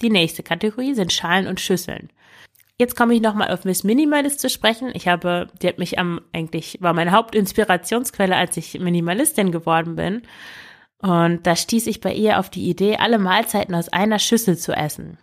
Die 0.00 0.10
nächste 0.10 0.42
Kategorie 0.42 0.94
sind 0.94 1.12
Schalen 1.12 1.46
und 1.46 1.60
Schüsseln. 1.60 2.10
Jetzt 2.78 2.96
komme 2.96 3.14
ich 3.14 3.20
nochmal 3.20 3.50
auf 3.50 3.64
Miss 3.64 3.82
Minimalist 3.82 4.40
zu 4.40 4.48
sprechen. 4.48 4.92
Ich 4.94 5.08
habe, 5.08 5.48
die 5.60 5.66
hat 5.66 5.78
mich 5.78 5.98
am, 5.98 6.20
eigentlich, 6.32 6.78
war 6.80 6.94
meine 6.94 7.10
Hauptinspirationsquelle, 7.10 8.36
als 8.36 8.56
ich 8.56 8.78
Minimalistin 8.78 9.50
geworden 9.50 9.96
bin. 9.96 10.22
Und 10.98 11.46
da 11.46 11.56
stieß 11.56 11.88
ich 11.88 12.00
bei 12.00 12.14
ihr 12.14 12.38
auf 12.38 12.50
die 12.50 12.68
Idee, 12.68 12.96
alle 12.96 13.18
Mahlzeiten 13.18 13.74
aus 13.74 13.88
einer 13.88 14.20
Schüssel 14.20 14.56
zu 14.56 14.72
essen. 14.72 15.18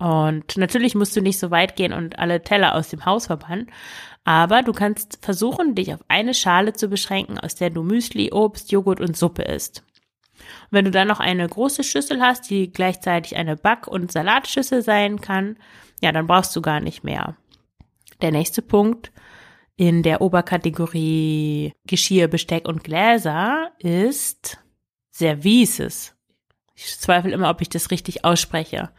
Und 0.00 0.56
natürlich 0.56 0.94
musst 0.94 1.14
du 1.14 1.20
nicht 1.20 1.38
so 1.38 1.50
weit 1.50 1.76
gehen 1.76 1.92
und 1.92 2.18
alle 2.18 2.42
Teller 2.42 2.74
aus 2.74 2.88
dem 2.88 3.04
Haus 3.04 3.26
verbannen, 3.26 3.70
aber 4.24 4.62
du 4.62 4.72
kannst 4.72 5.18
versuchen, 5.20 5.74
dich 5.74 5.92
auf 5.92 6.00
eine 6.08 6.32
Schale 6.32 6.72
zu 6.72 6.88
beschränken, 6.88 7.38
aus 7.38 7.54
der 7.54 7.68
du 7.68 7.82
Müsli, 7.82 8.32
Obst, 8.32 8.72
Joghurt 8.72 9.00
und 9.00 9.14
Suppe 9.14 9.42
isst. 9.42 9.84
Und 10.38 10.70
wenn 10.70 10.86
du 10.86 10.90
dann 10.90 11.06
noch 11.06 11.20
eine 11.20 11.46
große 11.46 11.84
Schüssel 11.84 12.22
hast, 12.22 12.48
die 12.48 12.72
gleichzeitig 12.72 13.36
eine 13.36 13.56
Back- 13.56 13.88
und 13.88 14.10
Salatschüssel 14.10 14.80
sein 14.80 15.20
kann, 15.20 15.58
ja, 16.00 16.12
dann 16.12 16.26
brauchst 16.26 16.56
du 16.56 16.62
gar 16.62 16.80
nicht 16.80 17.04
mehr. 17.04 17.36
Der 18.22 18.32
nächste 18.32 18.62
Punkt 18.62 19.12
in 19.76 20.02
der 20.02 20.22
Oberkategorie 20.22 21.74
Geschirr, 21.86 22.28
Besteck 22.28 22.66
und 22.66 22.84
Gläser 22.84 23.72
ist 23.78 24.58
Services. 25.10 26.16
Ich 26.74 26.98
zweifle 26.98 27.32
immer, 27.32 27.50
ob 27.50 27.60
ich 27.60 27.68
das 27.68 27.90
richtig 27.90 28.24
ausspreche. 28.24 28.90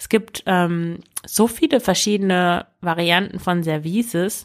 Es 0.00 0.08
gibt 0.08 0.42
ähm, 0.46 1.00
so 1.26 1.46
viele 1.46 1.78
verschiedene 1.78 2.66
Varianten 2.80 3.38
von 3.38 3.62
Services. 3.62 4.44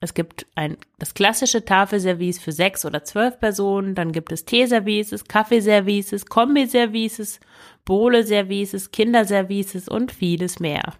Es 0.00 0.12
gibt 0.12 0.44
ein, 0.56 0.76
das 0.98 1.14
klassische 1.14 1.64
Tafelservice 1.64 2.38
für 2.38 2.52
sechs 2.52 2.84
oder 2.84 3.02
zwölf 3.02 3.40
Personen, 3.40 3.94
dann 3.94 4.12
gibt 4.12 4.30
es 4.30 4.44
Teeservices, 4.44 5.24
Kaffeeservices, 5.24 6.26
Kombiservices, 6.26 7.40
Bowle-Services, 7.86 8.90
Kinderservices 8.90 9.88
und 9.88 10.12
vieles 10.12 10.60
mehr. 10.60 10.92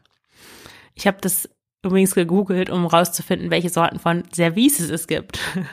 Ich 0.95 1.07
habe 1.07 1.19
das 1.21 1.50
übrigens 1.83 2.14
gegoogelt, 2.14 2.71
um 2.71 2.87
rauszufinden, 2.87 3.50
welche 3.50 3.69
Sorten 3.69 3.99
von 3.99 4.23
Services 4.33 4.88
es 4.88 5.07
gibt. 5.07 5.38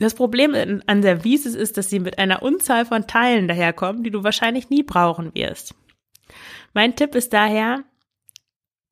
Das 0.00 0.14
Problem 0.14 0.54
an 0.86 1.02
Services 1.02 1.56
ist, 1.56 1.76
dass 1.76 1.90
sie 1.90 1.98
mit 1.98 2.18
einer 2.18 2.44
Unzahl 2.44 2.86
von 2.86 3.08
Teilen 3.08 3.48
daherkommen, 3.48 4.04
die 4.04 4.12
du 4.12 4.22
wahrscheinlich 4.22 4.70
nie 4.70 4.84
brauchen 4.84 5.34
wirst. 5.34 5.74
Mein 6.78 6.94
Tipp 6.94 7.16
ist 7.16 7.32
daher, 7.32 7.82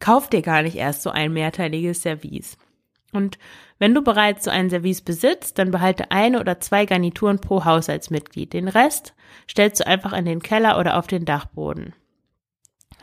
kauf 0.00 0.28
dir 0.28 0.42
gar 0.42 0.62
nicht 0.62 0.74
erst 0.74 1.02
so 1.02 1.10
ein 1.10 1.32
mehrteiliges 1.32 2.02
Service. 2.02 2.58
Und 3.12 3.38
wenn 3.78 3.94
du 3.94 4.02
bereits 4.02 4.42
so 4.42 4.50
ein 4.50 4.70
Service 4.70 5.02
besitzt, 5.02 5.56
dann 5.56 5.70
behalte 5.70 6.10
eine 6.10 6.40
oder 6.40 6.58
zwei 6.58 6.84
Garnituren 6.84 7.40
pro 7.40 7.64
Haushaltsmitglied. 7.64 8.52
Den 8.54 8.66
Rest 8.66 9.14
stellst 9.48 9.78
du 9.78 9.86
einfach 9.86 10.14
in 10.14 10.24
den 10.24 10.42
Keller 10.42 10.80
oder 10.80 10.98
auf 10.98 11.06
den 11.06 11.24
Dachboden. 11.24 11.94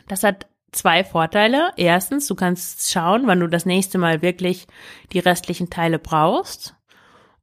Das 0.06 0.22
hat 0.22 0.48
zwei 0.70 1.02
Vorteile. 1.02 1.70
Erstens, 1.78 2.26
du 2.26 2.34
kannst 2.34 2.92
schauen, 2.92 3.26
wann 3.26 3.40
du 3.40 3.48
das 3.48 3.64
nächste 3.64 3.96
Mal 3.96 4.20
wirklich 4.20 4.66
die 5.14 5.18
restlichen 5.20 5.70
Teile 5.70 5.98
brauchst. 5.98 6.76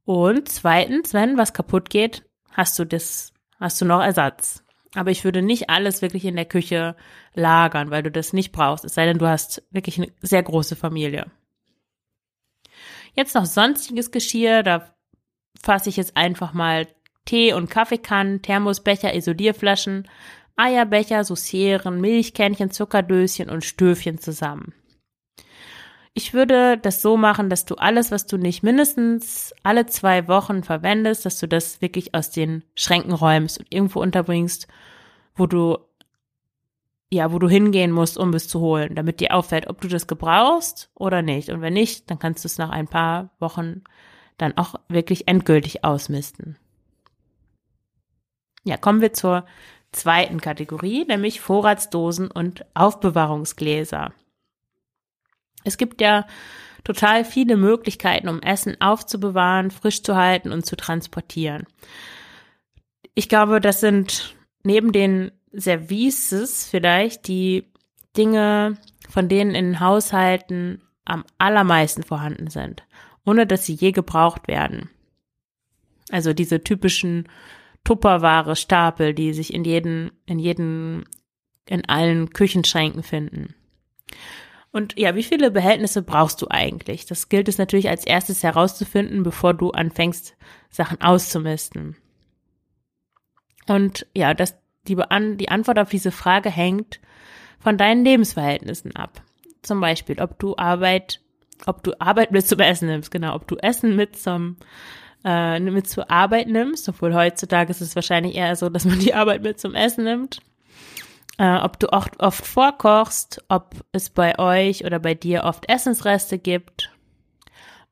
Und 0.04 0.48
zweitens, 0.48 1.12
wenn 1.12 1.36
was 1.36 1.52
kaputt 1.52 1.90
geht, 1.90 2.22
hast 2.52 2.78
du 2.78 2.84
das, 2.84 3.32
hast 3.58 3.80
du 3.80 3.84
noch 3.84 4.00
Ersatz. 4.00 4.61
Aber 4.94 5.10
ich 5.10 5.24
würde 5.24 5.40
nicht 5.40 5.70
alles 5.70 6.02
wirklich 6.02 6.24
in 6.24 6.36
der 6.36 6.44
Küche 6.44 6.96
lagern, 7.34 7.90
weil 7.90 8.02
du 8.02 8.10
das 8.10 8.32
nicht 8.32 8.52
brauchst. 8.52 8.84
Es 8.84 8.94
sei 8.94 9.06
denn, 9.06 9.18
du 9.18 9.26
hast 9.26 9.62
wirklich 9.70 9.98
eine 9.98 10.12
sehr 10.20 10.42
große 10.42 10.76
Familie. 10.76 11.30
Jetzt 13.14 13.34
noch 13.34 13.46
sonstiges 13.46 14.10
Geschirr. 14.10 14.62
Da 14.62 14.94
fasse 15.62 15.88
ich 15.88 15.96
jetzt 15.96 16.16
einfach 16.16 16.52
mal 16.52 16.86
Tee- 17.24 17.54
und 17.54 17.70
Kaffeekannen, 17.70 18.42
Thermosbecher, 18.42 19.14
Isolierflaschen, 19.14 20.08
Eierbecher, 20.56 21.24
Saucieren, 21.24 22.00
Milchkännchen, 22.00 22.70
Zuckerdöschen 22.70 23.48
und 23.48 23.64
Stöfchen 23.64 24.18
zusammen. 24.18 24.74
Ich 26.14 26.34
würde 26.34 26.76
das 26.76 27.00
so 27.00 27.16
machen, 27.16 27.48
dass 27.48 27.64
du 27.64 27.76
alles, 27.76 28.10
was 28.10 28.26
du 28.26 28.36
nicht 28.36 28.62
mindestens 28.62 29.54
alle 29.62 29.86
zwei 29.86 30.28
Wochen 30.28 30.62
verwendest, 30.62 31.24
dass 31.24 31.38
du 31.38 31.48
das 31.48 31.80
wirklich 31.80 32.14
aus 32.14 32.30
den 32.30 32.64
Schränken 32.74 33.12
räumst 33.12 33.58
und 33.58 33.72
irgendwo 33.72 34.00
unterbringst, 34.00 34.68
wo 35.34 35.46
du 35.46 35.78
ja, 37.12 37.30
wo 37.30 37.38
du 37.38 37.46
hingehen 37.46 37.92
musst, 37.92 38.16
um 38.16 38.32
es 38.32 38.48
zu 38.48 38.60
holen, 38.60 38.94
damit 38.94 39.20
dir 39.20 39.34
auffällt, 39.34 39.68
ob 39.68 39.82
du 39.82 39.88
das 39.88 40.06
gebrauchst 40.06 40.90
oder 40.94 41.20
nicht. 41.20 41.50
Und 41.50 41.60
wenn 41.60 41.74
nicht, 41.74 42.10
dann 42.10 42.18
kannst 42.18 42.42
du 42.42 42.48
es 42.48 42.56
nach 42.56 42.70
ein 42.70 42.88
paar 42.88 43.28
Wochen 43.38 43.82
dann 44.38 44.56
auch 44.56 44.76
wirklich 44.88 45.28
endgültig 45.28 45.84
ausmisten. 45.84 46.56
Ja, 48.64 48.78
kommen 48.78 49.02
wir 49.02 49.12
zur 49.12 49.44
zweiten 49.92 50.40
Kategorie, 50.40 51.04
nämlich 51.04 51.42
Vorratsdosen 51.42 52.30
und 52.30 52.64
Aufbewahrungsgläser. 52.72 54.14
Es 55.64 55.76
gibt 55.76 56.00
ja 56.00 56.26
total 56.84 57.24
viele 57.24 57.56
Möglichkeiten, 57.56 58.28
um 58.28 58.40
Essen 58.40 58.80
aufzubewahren, 58.80 59.70
frisch 59.70 60.02
zu 60.02 60.16
halten 60.16 60.52
und 60.52 60.66
zu 60.66 60.76
transportieren. 60.76 61.66
Ich 63.14 63.28
glaube, 63.28 63.60
das 63.60 63.80
sind 63.80 64.34
neben 64.64 64.92
den 64.92 65.32
Services 65.52 66.66
vielleicht 66.68 67.28
die 67.28 67.70
Dinge, 68.16 68.78
von 69.08 69.28
denen 69.28 69.54
in 69.54 69.80
Haushalten 69.80 70.82
am 71.04 71.24
allermeisten 71.38 72.02
vorhanden 72.02 72.48
sind, 72.48 72.82
ohne 73.24 73.46
dass 73.46 73.66
sie 73.66 73.74
je 73.74 73.92
gebraucht 73.92 74.48
werden. 74.48 74.88
Also 76.10 76.32
diese 76.32 76.62
typischen 76.62 77.28
Tupperware 77.84 78.56
Stapel, 78.56 79.14
die 79.14 79.32
sich 79.32 79.52
in 79.52 79.64
jeden, 79.64 80.12
in 80.26 80.38
jeden, 80.38 81.04
in 81.66 81.88
allen 81.88 82.30
Küchenschränken 82.30 83.02
finden. 83.02 83.54
Und 84.72 84.98
ja, 84.98 85.14
wie 85.14 85.22
viele 85.22 85.50
Behältnisse 85.50 86.02
brauchst 86.02 86.40
du 86.40 86.46
eigentlich? 86.48 87.04
Das 87.04 87.28
gilt 87.28 87.48
es 87.48 87.58
natürlich 87.58 87.90
als 87.90 88.06
erstes 88.06 88.42
herauszufinden, 88.42 89.22
bevor 89.22 89.52
du 89.52 89.70
anfängst, 89.70 90.34
Sachen 90.70 91.00
auszumisten. 91.02 91.96
Und 93.68 94.06
ja, 94.14 94.32
das, 94.32 94.56
die, 94.88 94.96
die 94.96 95.48
Antwort 95.50 95.78
auf 95.78 95.90
diese 95.90 96.10
Frage 96.10 96.50
hängt 96.50 97.00
von 97.60 97.76
deinen 97.76 98.02
Lebensverhältnissen 98.02 98.96
ab. 98.96 99.22
Zum 99.60 99.80
Beispiel, 99.80 100.20
ob 100.20 100.38
du 100.38 100.56
Arbeit, 100.56 101.20
ob 101.66 101.82
du 101.82 101.92
Arbeit 102.00 102.32
mit 102.32 102.48
zum 102.48 102.58
Essen 102.58 102.88
nimmst, 102.88 103.10
genau, 103.10 103.34
ob 103.34 103.46
du 103.46 103.56
Essen 103.56 103.94
mit 103.94 104.18
zum 104.18 104.56
äh, 105.24 105.60
mit 105.60 105.88
zur 105.88 106.10
Arbeit 106.10 106.48
nimmst, 106.48 106.88
obwohl 106.88 107.14
heutzutage 107.14 107.70
ist 107.70 107.80
es 107.80 107.94
wahrscheinlich 107.94 108.34
eher 108.34 108.56
so, 108.56 108.68
dass 108.70 108.84
man 108.86 108.98
die 108.98 109.14
Arbeit 109.14 109.42
mit 109.42 109.60
zum 109.60 109.74
Essen 109.74 110.02
nimmt 110.02 110.40
äh, 111.38 111.56
ob 111.56 111.78
du 111.78 111.92
oft, 111.92 112.20
oft 112.20 112.46
vorkochst, 112.46 113.44
ob 113.48 113.74
es 113.92 114.10
bei 114.10 114.38
euch 114.38 114.84
oder 114.84 114.98
bei 114.98 115.14
dir 115.14 115.44
oft 115.44 115.68
Essensreste 115.68 116.38
gibt 116.38 116.90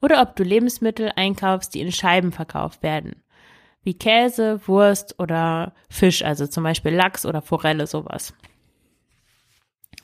oder 0.01 0.23
ob 0.23 0.37
du 0.37 0.43
Lebensmittel 0.43 1.13
einkaufst, 1.17 1.75
die 1.75 1.81
in 1.81 1.93
Scheiben 1.93 2.33
verkauft 2.33 2.83
werden, 2.83 3.23
wie 3.83 3.95
Käse, 3.95 4.61
Wurst 4.67 5.19
oder 5.19 5.75
Fisch, 5.89 6.23
also 6.23 6.47
zum 6.47 6.65
Beispiel 6.65 6.95
Lachs 6.95 7.25
oder 7.27 7.43
Forelle, 7.43 7.87
sowas. 7.87 8.35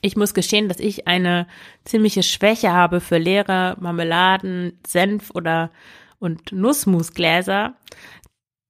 Ich 0.01 0.15
muss 0.15 0.35
gestehen, 0.35 0.67
dass 0.67 0.79
ich 0.79 1.07
eine 1.07 1.47
ziemliche 1.83 2.21
Schwäche 2.21 2.71
habe 2.71 3.01
für 3.01 3.17
leere 3.17 3.75
Marmeladen, 3.79 4.79
Senf 4.85 5.31
oder 5.33 5.71
und 6.19 6.51
Nussmusgläser, 6.51 7.75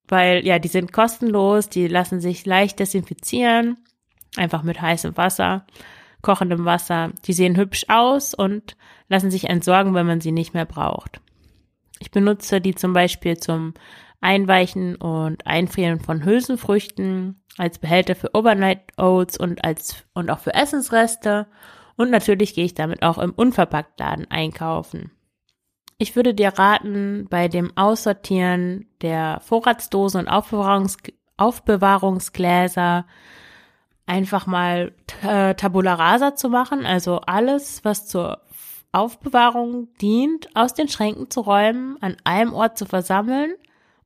weil 0.06 0.46
ja, 0.46 0.58
die 0.58 0.68
sind 0.68 0.92
kostenlos, 0.92 1.68
die 1.68 1.86
lassen 1.86 2.20
sich 2.20 2.46
leicht 2.46 2.78
desinfizieren 2.78 3.76
Einfach 4.36 4.62
mit 4.62 4.80
heißem 4.80 5.16
Wasser, 5.16 5.66
kochendem 6.22 6.64
Wasser. 6.64 7.10
Die 7.24 7.32
sehen 7.32 7.56
hübsch 7.56 7.86
aus 7.88 8.34
und 8.34 8.76
lassen 9.08 9.30
sich 9.30 9.48
entsorgen, 9.48 9.94
wenn 9.94 10.06
man 10.06 10.20
sie 10.20 10.32
nicht 10.32 10.54
mehr 10.54 10.66
braucht. 10.66 11.20
Ich 11.98 12.10
benutze 12.10 12.60
die 12.60 12.74
zum 12.74 12.92
Beispiel 12.92 13.38
zum 13.38 13.74
Einweichen 14.20 14.96
und 14.96 15.46
Einfrieren 15.46 16.00
von 16.00 16.24
Hülsenfrüchten, 16.24 17.40
als 17.56 17.78
Behälter 17.78 18.14
für 18.14 18.34
Overnight 18.34 18.80
Oats 18.96 19.38
und 19.38 19.64
als, 19.64 20.04
und 20.14 20.30
auch 20.30 20.38
für 20.40 20.54
Essensreste. 20.54 21.46
Und 21.96 22.10
natürlich 22.10 22.54
gehe 22.54 22.64
ich 22.64 22.74
damit 22.74 23.02
auch 23.02 23.18
im 23.18 23.32
Unverpacktladen 23.32 24.30
einkaufen. 24.30 25.12
Ich 25.98 26.14
würde 26.14 26.32
dir 26.32 26.50
raten, 26.50 27.26
bei 27.28 27.48
dem 27.48 27.76
Aussortieren 27.76 28.86
der 29.02 29.40
Vorratsdosen 29.40 30.20
und 30.20 30.28
Aufbewahrungs 30.28 30.96
Aufbewahrungsgläser 31.36 33.06
einfach 34.08 34.46
mal 34.46 34.92
Tabula 35.22 35.94
rasa 35.94 36.34
zu 36.34 36.48
machen, 36.48 36.86
also 36.86 37.20
alles, 37.20 37.84
was 37.84 38.06
zur 38.06 38.40
Aufbewahrung 38.90 39.88
dient, 40.00 40.48
aus 40.54 40.74
den 40.74 40.88
Schränken 40.88 41.30
zu 41.30 41.40
räumen, 41.42 41.98
an 42.00 42.16
einem 42.24 42.54
Ort 42.54 42.78
zu 42.78 42.86
versammeln 42.86 43.52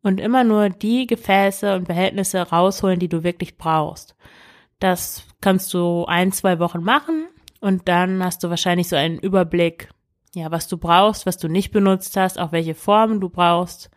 und 0.03 0.21
immer 0.21 0.43
nur 0.43 0.71
die 0.71 1.07
Gefäße 1.07 1.77
und 1.77 1.87
Behältnisse 1.87 2.41
rausholen, 2.43 2.99
die 2.99 3.09
du 3.09 3.23
wirklich 3.23 3.57
brauchst. 3.57 4.17
Das 4.81 5.25
kannst 5.41 5.73
du 5.73 6.05
ein, 6.07 6.33
zwei 6.33 6.59
Wochen 6.59 6.83
machen 6.83 7.29
und 7.61 7.87
dann 7.89 8.25
hast 8.25 8.43
du 8.43 8.51
wahrscheinlich 8.51 8.89
so 8.89 8.97
einen 8.97 9.19
Überblick, 9.19 9.89
ja, 10.35 10.51
was 10.51 10.67
du 10.67 10.79
brauchst, 10.79 11.27
was 11.27 11.37
du 11.37 11.47
nicht 11.47 11.71
benutzt 11.71 12.17
hast, 12.17 12.41
auch 12.41 12.51
welche 12.51 12.75
Formen 12.75 13.21
du 13.21 13.29
brauchst. 13.29 13.89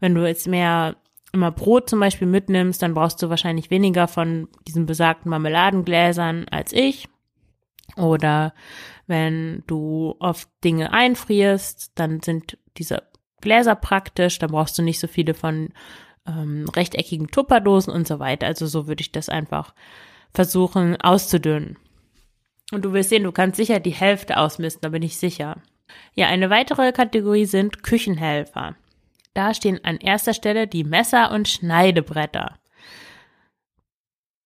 Wenn 0.00 0.14
du 0.14 0.26
jetzt 0.26 0.48
mehr 0.48 0.96
immer 1.34 1.50
Brot 1.50 1.90
zum 1.90 2.00
Beispiel 2.00 2.26
mitnimmst, 2.26 2.80
dann 2.82 2.94
brauchst 2.94 3.22
du 3.22 3.28
wahrscheinlich 3.28 3.70
weniger 3.70 4.08
von 4.08 4.48
diesen 4.66 4.86
besagten 4.86 5.30
Marmeladengläsern 5.30 6.46
als 6.50 6.72
ich. 6.72 7.08
Oder 7.96 8.54
wenn 9.06 9.62
du 9.66 10.16
oft 10.18 10.48
Dinge 10.64 10.92
einfrierst, 10.92 11.92
dann 11.94 12.20
sind 12.20 12.58
diese 12.78 13.02
Gläser 13.40 13.74
praktisch, 13.74 14.38
dann 14.38 14.50
brauchst 14.50 14.78
du 14.78 14.82
nicht 14.82 14.98
so 14.98 15.06
viele 15.06 15.34
von 15.34 15.68
ähm, 16.26 16.66
rechteckigen 16.74 17.28
Tupperdosen 17.28 17.92
und 17.92 18.08
so 18.08 18.18
weiter. 18.18 18.46
Also 18.46 18.66
so 18.66 18.86
würde 18.86 19.02
ich 19.02 19.12
das 19.12 19.28
einfach 19.28 19.74
versuchen 20.32 21.00
auszudünnen. 21.00 21.76
Und 22.72 22.84
du 22.84 22.92
wirst 22.92 23.10
sehen, 23.10 23.24
du 23.24 23.32
kannst 23.32 23.56
sicher 23.56 23.78
die 23.78 23.90
Hälfte 23.90 24.38
ausmisten, 24.38 24.80
da 24.80 24.88
bin 24.88 25.02
ich 25.02 25.18
sicher. 25.18 25.58
Ja, 26.14 26.28
eine 26.28 26.50
weitere 26.50 26.92
Kategorie 26.92 27.44
sind 27.44 27.82
Küchenhelfer. 27.82 28.74
Da 29.34 29.52
stehen 29.52 29.84
an 29.84 29.98
erster 29.98 30.32
Stelle 30.32 30.66
die 30.66 30.84
Messer 30.84 31.30
und 31.32 31.48
Schneidebretter. 31.48 32.56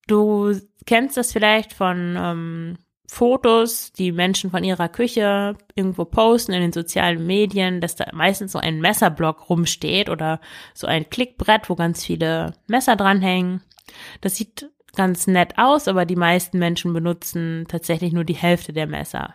Du 0.07 0.59
kennst 0.87 1.19
das 1.19 1.33
vielleicht 1.33 1.75
von 1.75 2.17
ähm, 2.19 2.79
Fotos, 3.07 3.93
die 3.93 4.13
Menschen 4.13 4.51
von 4.51 4.65
ihrer 4.65 4.89
Küche 4.89 5.57
irgendwo 5.75 6.07
posten 6.07 6.53
in 6.53 6.63
den 6.63 6.73
sozialen 6.73 7.27
Medien, 7.27 7.81
dass 7.81 7.97
da 7.97 8.07
meistens 8.13 8.53
so 8.53 8.59
ein 8.59 8.81
Messerblock 8.81 9.51
rumsteht 9.51 10.09
oder 10.09 10.41
so 10.75 10.87
ein 10.87 11.09
Klickbrett, 11.09 11.69
wo 11.69 11.75
ganz 11.75 12.05
viele 12.05 12.55
Messer 12.67 12.97
dranhängen. 12.97 13.63
Das 14.23 14.37
sieht 14.37 14.71
ganz 14.95 15.27
nett 15.27 15.59
aus, 15.59 15.89
aber 15.89 16.07
die 16.07 16.17
meisten 16.17 16.59
Menschen 16.59 16.93
benutzen 16.93 17.67
tatsächlich 17.69 18.13
nur 18.13 18.25
die 18.25 18.35
Hälfte 18.35 18.73
der 18.73 18.87
Messer. 18.87 19.35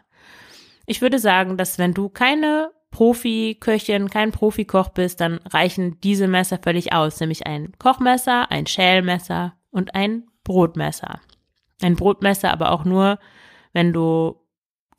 Ich 0.86 1.02
würde 1.02 1.20
sagen, 1.20 1.58
dass 1.58 1.80
wenn 1.80 1.94
du 1.94 2.10
keine 2.10 2.72
Profi-Köchin, 2.94 4.10
kein 4.10 4.32
Profikoch 4.32 4.90
bist, 4.90 5.20
dann 5.20 5.40
reichen 5.50 6.00
diese 6.02 6.28
Messer 6.28 6.60
völlig 6.60 6.94
aus, 6.94 7.20
nämlich 7.20 7.48
ein 7.48 7.74
Kochmesser, 7.80 8.52
ein 8.52 8.68
Schälmesser 8.68 9.56
und 9.72 9.96
ein 9.96 10.28
Brotmesser. 10.44 11.20
Ein 11.82 11.96
Brotmesser 11.96 12.54
aber 12.54 12.72
auch 12.72 12.86
nur, 12.86 13.18
wenn 13.74 13.94
du 13.94 14.36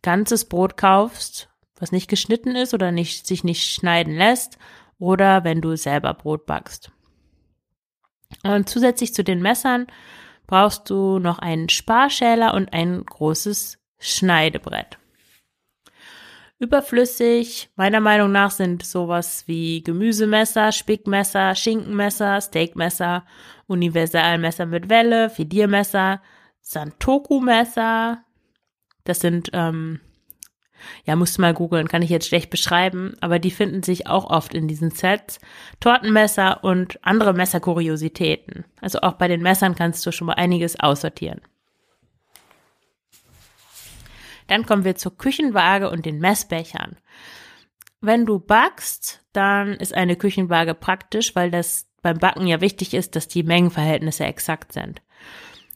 ganzes 0.02 0.48
Brot 0.48 0.76
kaufst, 0.76 1.48
was 1.78 1.92
nicht 1.92 2.10
geschnitten 2.10 2.56
ist 2.56 2.74
oder 2.74 2.90
nicht, 2.90 3.28
sich 3.28 3.44
nicht 3.44 3.70
schneiden 3.70 4.16
lässt, 4.16 4.58
oder 4.98 5.44
wenn 5.44 5.60
du 5.60 5.76
selber 5.76 6.14
Brot 6.14 6.46
backst. 6.46 6.90
Und 8.42 8.68
zusätzlich 8.68 9.14
zu 9.14 9.22
den 9.22 9.40
Messern 9.40 9.86
brauchst 10.48 10.90
du 10.90 11.20
noch 11.20 11.38
einen 11.38 11.68
Sparschäler 11.68 12.54
und 12.54 12.72
ein 12.72 13.04
großes 13.04 13.78
Schneidebrett. 13.98 14.98
Überflüssig, 16.64 17.68
meiner 17.76 18.00
Meinung 18.00 18.32
nach, 18.32 18.50
sind 18.50 18.84
sowas 18.84 19.44
wie 19.46 19.82
Gemüsemesser, 19.82 20.72
Spickmesser, 20.72 21.54
Schinkenmesser, 21.54 22.40
Steakmesser, 22.40 23.24
Universalmesser 23.66 24.64
mit 24.64 24.88
Welle, 24.88 25.28
Fediermesser, 25.28 26.22
Santoku-Messer. 26.62 28.24
Das 29.04 29.20
sind 29.20 29.50
ähm, 29.52 30.00
ja, 31.04 31.16
musst 31.16 31.36
du 31.36 31.42
mal 31.42 31.54
googeln, 31.54 31.88
kann 31.88 32.02
ich 32.02 32.10
jetzt 32.10 32.28
schlecht 32.28 32.50
beschreiben, 32.50 33.14
aber 33.20 33.38
die 33.38 33.50
finden 33.50 33.82
sich 33.82 34.06
auch 34.06 34.30
oft 34.30 34.54
in 34.54 34.68
diesen 34.68 34.90
Sets. 34.90 35.38
Tortenmesser 35.80 36.64
und 36.64 36.98
andere 37.04 37.34
Messerkuriositäten. 37.34 38.64
Also 38.80 39.00
auch 39.00 39.14
bei 39.14 39.28
den 39.28 39.42
Messern 39.42 39.74
kannst 39.74 40.04
du 40.06 40.12
schon 40.12 40.26
mal 40.26 40.34
einiges 40.34 40.78
aussortieren. 40.80 41.40
Dann 44.46 44.66
kommen 44.66 44.84
wir 44.84 44.96
zur 44.96 45.16
Küchenwaage 45.16 45.90
und 45.90 46.06
den 46.06 46.18
Messbechern. 46.18 46.96
Wenn 48.00 48.26
du 48.26 48.38
backst, 48.38 49.24
dann 49.32 49.74
ist 49.74 49.94
eine 49.94 50.16
Küchenwaage 50.16 50.74
praktisch, 50.74 51.34
weil 51.34 51.50
das 51.50 51.88
beim 52.02 52.18
Backen 52.18 52.46
ja 52.46 52.60
wichtig 52.60 52.92
ist, 52.92 53.16
dass 53.16 53.28
die 53.28 53.42
Mengenverhältnisse 53.42 54.24
exakt 54.24 54.72
sind. 54.72 55.00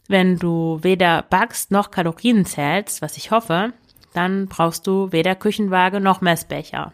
Wenn 0.07 0.37
du 0.37 0.79
weder 0.81 1.23
backst 1.23 1.71
noch 1.71 1.91
Kalorien 1.91 2.45
zählst, 2.45 3.01
was 3.01 3.17
ich 3.17 3.31
hoffe, 3.31 3.73
dann 4.13 4.47
brauchst 4.47 4.85
du 4.87 5.11
weder 5.11 5.35
Küchenwaage 5.35 5.99
noch 5.99 6.21
Messbecher. 6.21 6.93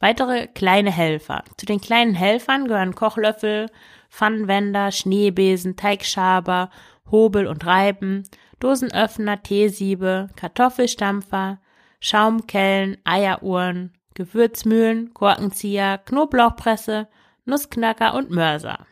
Weitere 0.00 0.48
kleine 0.48 0.92
Helfer. 0.92 1.44
Zu 1.56 1.66
den 1.66 1.80
kleinen 1.80 2.14
Helfern 2.14 2.68
gehören 2.68 2.94
Kochlöffel, 2.94 3.70
Pfannenwender, 4.10 4.92
Schneebesen, 4.92 5.76
Teigschaber, 5.76 6.70
Hobel 7.10 7.46
und 7.46 7.64
Reiben, 7.66 8.24
Dosenöffner, 8.60 9.42
Teesiebe, 9.42 10.28
Kartoffelstampfer, 10.36 11.60
Schaumkellen, 12.00 12.98
Eieruhren, 13.04 13.92
Gewürzmühlen, 14.14 15.12
Korkenzieher, 15.14 15.98
Knoblauchpresse, 15.98 17.08
Nussknacker 17.44 18.14
und 18.14 18.30
Mörser. 18.30 18.86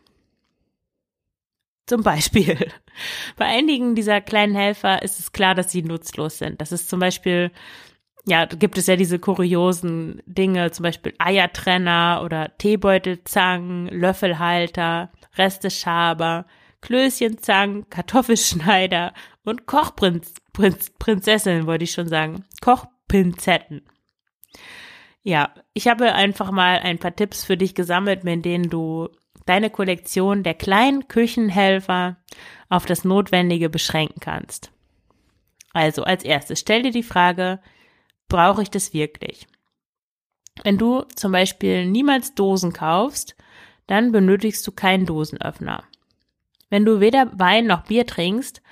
Zum 1.87 2.03
Beispiel. 2.03 2.57
Bei 3.37 3.46
einigen 3.46 3.94
dieser 3.94 4.20
kleinen 4.20 4.55
Helfer 4.55 5.03
ist 5.03 5.18
es 5.18 5.33
klar, 5.33 5.55
dass 5.55 5.72
sie 5.72 5.83
nutzlos 5.83 6.38
sind. 6.38 6.61
Das 6.61 6.72
ist 6.72 6.88
zum 6.88 7.01
Beispiel, 7.01 7.51
ja, 8.25 8.44
gibt 8.44 8.79
es 8.79 8.87
ja 8.87 8.96
diese 8.96 9.18
kuriosen 9.18 10.22
Dinge, 10.27 10.70
zum 10.70 10.85
Beispiel 10.85 11.14
Eiertrenner 11.18 12.22
oder 12.25 12.57
Teebeutelzangen, 12.59 13.88
Löffelhalter, 13.88 15.11
Resteschaber, 15.37 16.46
Klößchenzangen, 16.83 17.88
Kartoffelschneider 17.88 19.14
und 19.45 19.66
Kochprinzessin, 19.66 21.66
wollte 21.66 21.85
ich 21.85 21.92
schon 21.92 22.09
sagen. 22.09 22.45
Koch 22.61 22.85
Pinzetten. 23.09 23.87
Ja, 25.23 25.55
ich 25.73 25.88
habe 25.88 26.12
einfach 26.12 26.51
mal 26.51 26.81
ein 26.81 26.99
paar 26.99 27.16
Tipps 27.16 27.45
für 27.45 27.57
dich 27.57 27.75
gesammelt, 27.75 28.25
mit 28.25 28.45
denen 28.45 28.68
du 28.68 29.09
deine 29.47 29.71
Kollektion 29.71 30.42
der 30.42 30.55
kleinen 30.55 31.09
Küchenhelfer 31.09 32.16
auf 32.68 32.87
das 32.87 33.05
Notwendige 33.05 33.71
beschränken 33.71 34.21
kannst. 34.21 34.73
Also 35.73 36.05
als 36.05 36.25
erstes 36.25 36.61
stell 36.61 36.83
dir 36.83 36.90
die 36.90 37.03
Frage, 37.03 37.61
brauche 38.29 38.62
ich 38.62 38.71
das 38.71 38.92
wirklich? 38.92 39.47
Wenn 40.64 40.79
du 40.79 41.03
zum 41.14 41.33
Beispiel 41.33 41.87
niemals 41.87 42.35
Dosen 42.35 42.73
kaufst, 42.73 43.37
dann 43.87 44.12
benötigst 44.12 44.66
du 44.66 44.73
keinen 44.73 45.07
Dosenöffner. 45.07 45.85
Wenn 46.72 46.87
du 46.87 47.00
weder 47.00 47.30
Wein 47.38 47.66
noch 47.66 47.82
Bier 47.82 48.06
trinkst, 48.06 48.62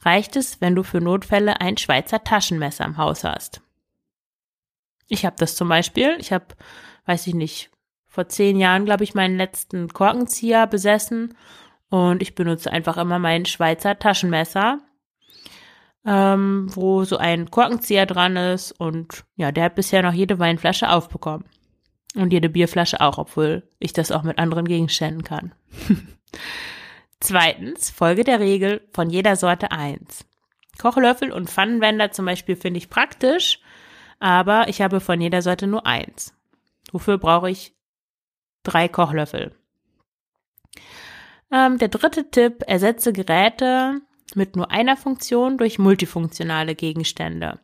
reicht 0.00 0.34
es, 0.36 0.62
wenn 0.62 0.74
du 0.74 0.82
für 0.82 1.02
Notfälle 1.02 1.60
ein 1.60 1.76
Schweizer 1.76 2.24
Taschenmesser 2.24 2.86
im 2.86 2.96
Haus 2.96 3.22
hast. 3.22 3.60
Ich 5.08 5.26
habe 5.26 5.36
das 5.38 5.56
zum 5.56 5.68
Beispiel. 5.68 6.16
Ich 6.20 6.32
habe, 6.32 6.46
weiß 7.04 7.26
ich 7.26 7.34
nicht, 7.34 7.70
vor 8.06 8.28
zehn 8.28 8.58
Jahren, 8.58 8.86
glaube 8.86 9.04
ich, 9.04 9.12
meinen 9.12 9.36
letzten 9.36 9.88
Korkenzieher 9.88 10.66
besessen 10.66 11.36
und 11.90 12.22
ich 12.22 12.34
benutze 12.34 12.72
einfach 12.72 12.96
immer 12.96 13.18
mein 13.18 13.44
Schweizer 13.44 13.98
Taschenmesser, 13.98 14.78
ähm, 16.06 16.66
wo 16.74 17.04
so 17.04 17.18
ein 17.18 17.50
Korkenzieher 17.50 18.06
dran 18.06 18.36
ist 18.38 18.72
und 18.72 19.26
ja, 19.36 19.52
der 19.52 19.64
hat 19.64 19.74
bisher 19.74 20.02
noch 20.02 20.14
jede 20.14 20.38
Weinflasche 20.38 20.90
aufbekommen. 20.90 21.44
Und 22.14 22.32
jede 22.32 22.48
Bierflasche 22.48 23.02
auch, 23.02 23.18
obwohl 23.18 23.68
ich 23.78 23.92
das 23.92 24.12
auch 24.12 24.22
mit 24.22 24.38
anderen 24.38 24.64
Gegenständen 24.64 25.24
kann. 25.24 25.52
Zweitens, 27.20 27.90
Folge 27.90 28.24
der 28.24 28.40
Regel 28.40 28.88
von 28.92 29.10
jeder 29.10 29.36
Sorte 29.36 29.70
eins. 29.70 30.24
Kochlöffel 30.78 31.30
und 31.32 31.50
Pfannenwender 31.50 32.10
zum 32.12 32.24
Beispiel 32.24 32.56
finde 32.56 32.78
ich 32.78 32.88
praktisch, 32.88 33.60
aber 34.18 34.68
ich 34.68 34.80
habe 34.80 35.00
von 35.00 35.20
jeder 35.20 35.42
Sorte 35.42 35.66
nur 35.66 35.86
eins. 35.86 36.34
Wofür 36.92 37.18
brauche 37.18 37.50
ich 37.50 37.74
drei 38.62 38.88
Kochlöffel? 38.88 39.54
Ähm, 41.52 41.78
der 41.78 41.88
dritte 41.88 42.30
Tipp, 42.30 42.62
ersetze 42.66 43.12
Geräte 43.12 44.00
mit 44.34 44.56
nur 44.56 44.70
einer 44.70 44.96
Funktion 44.96 45.58
durch 45.58 45.78
multifunktionale 45.78 46.74
Gegenstände. 46.74 47.60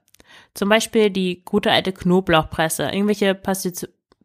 Zum 0.55 0.69
Beispiel 0.69 1.11
die 1.11 1.43
gute 1.45 1.71
alte 1.71 1.93
Knoblauchpresse. 1.93 2.85
Irgendwelche 2.85 3.41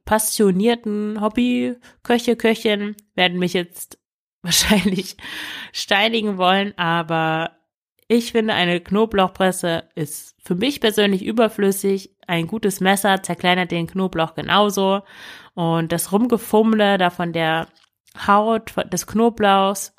passionierten 0.04 1.22
Hobbyköche, 1.22 2.36
Köchin 2.36 2.96
werden 3.15 3.39
mich 3.39 3.54
jetzt 3.54 4.00
wahrscheinlich 4.43 5.17
steinigen 5.71 6.38
wollen, 6.38 6.77
aber 6.77 7.51
ich 8.08 8.34
finde, 8.34 8.54
eine 8.54 8.82
Knoblauchpresse 8.82 9.86
ist 9.95 10.36
für 10.43 10.56
mich 10.56 10.82
persönlich 10.82 11.23
überflüssig. 11.23 12.13
Ein 12.27 12.45
gutes 12.45 12.82
Messer 12.82 13.23
zerkleinert 13.23 13.71
den 13.71 13.88
Knoblauch 13.88 14.34
genauso. 14.34 15.04
Und 15.54 15.93
das 15.93 16.12
Rumgefummle 16.12 16.97
da 16.97 17.10
von 17.10 17.32
der 17.32 17.69
Haut 18.27 18.73
des 18.91 19.08
Knoblauchs 19.08 19.95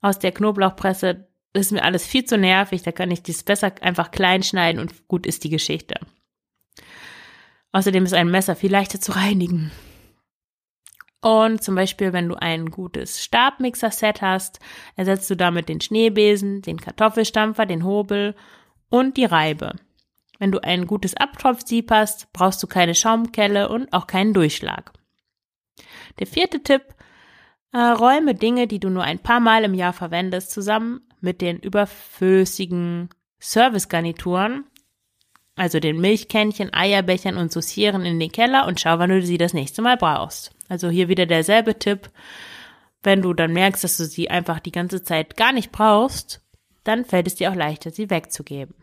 aus 0.00 0.18
der 0.18 0.32
Knoblauchpresse 0.32 1.28
ist 1.52 1.70
mir 1.70 1.84
alles 1.84 2.04
viel 2.04 2.24
zu 2.24 2.36
nervig. 2.36 2.82
Da 2.82 2.90
kann 2.90 3.12
ich 3.12 3.22
dies 3.22 3.44
besser 3.44 3.72
einfach 3.82 4.10
klein 4.10 4.42
schneiden 4.42 4.80
und 4.80 5.06
gut 5.06 5.24
ist 5.24 5.44
die 5.44 5.50
Geschichte. 5.50 6.00
Außerdem 7.70 8.04
ist 8.04 8.14
ein 8.14 8.32
Messer 8.32 8.56
viel 8.56 8.72
leichter 8.72 9.00
zu 9.00 9.12
reinigen. 9.12 9.70
Und 11.24 11.64
zum 11.64 11.74
Beispiel, 11.74 12.12
wenn 12.12 12.28
du 12.28 12.34
ein 12.34 12.70
gutes 12.70 13.24
Stabmixer-Set 13.24 14.20
hast, 14.20 14.60
ersetzt 14.94 15.30
du 15.30 15.36
damit 15.36 15.70
den 15.70 15.80
Schneebesen, 15.80 16.60
den 16.60 16.78
Kartoffelstampfer, 16.78 17.64
den 17.64 17.82
Hobel 17.82 18.34
und 18.90 19.16
die 19.16 19.24
Reibe. 19.24 19.72
Wenn 20.38 20.52
du 20.52 20.62
ein 20.62 20.86
gutes 20.86 21.16
Abtropfsieb 21.16 21.90
hast, 21.90 22.30
brauchst 22.34 22.62
du 22.62 22.66
keine 22.66 22.94
Schaumkelle 22.94 23.70
und 23.70 23.90
auch 23.94 24.06
keinen 24.06 24.34
Durchschlag. 24.34 24.92
Der 26.18 26.26
vierte 26.26 26.62
Tipp, 26.62 26.82
äh, 27.72 27.78
räume 27.78 28.34
Dinge, 28.34 28.66
die 28.66 28.78
du 28.78 28.90
nur 28.90 29.04
ein 29.04 29.18
paar 29.18 29.40
Mal 29.40 29.64
im 29.64 29.72
Jahr 29.72 29.94
verwendest, 29.94 30.50
zusammen 30.50 31.08
mit 31.22 31.40
den 31.40 31.58
überflüssigen 31.58 33.08
Servicegarnituren, 33.40 34.64
also 35.56 35.80
den 35.80 36.02
Milchkännchen, 36.02 36.74
Eierbechern 36.74 37.38
und 37.38 37.50
Saucieren 37.50 38.04
in 38.04 38.20
den 38.20 38.30
Keller 38.30 38.66
und 38.66 38.78
schau, 38.78 38.98
wann 38.98 39.08
du 39.08 39.22
sie 39.22 39.38
das 39.38 39.54
nächste 39.54 39.80
Mal 39.80 39.96
brauchst. 39.96 40.53
Also 40.68 40.88
hier 40.88 41.08
wieder 41.08 41.26
derselbe 41.26 41.78
Tipp. 41.78 42.10
Wenn 43.02 43.22
du 43.22 43.34
dann 43.34 43.52
merkst, 43.52 43.84
dass 43.84 43.96
du 43.96 44.04
sie 44.04 44.30
einfach 44.30 44.60
die 44.60 44.72
ganze 44.72 45.02
Zeit 45.02 45.36
gar 45.36 45.52
nicht 45.52 45.72
brauchst, 45.72 46.40
dann 46.84 47.04
fällt 47.04 47.26
es 47.26 47.34
dir 47.34 47.50
auch 47.50 47.54
leichter, 47.54 47.90
sie 47.90 48.10
wegzugeben. 48.10 48.74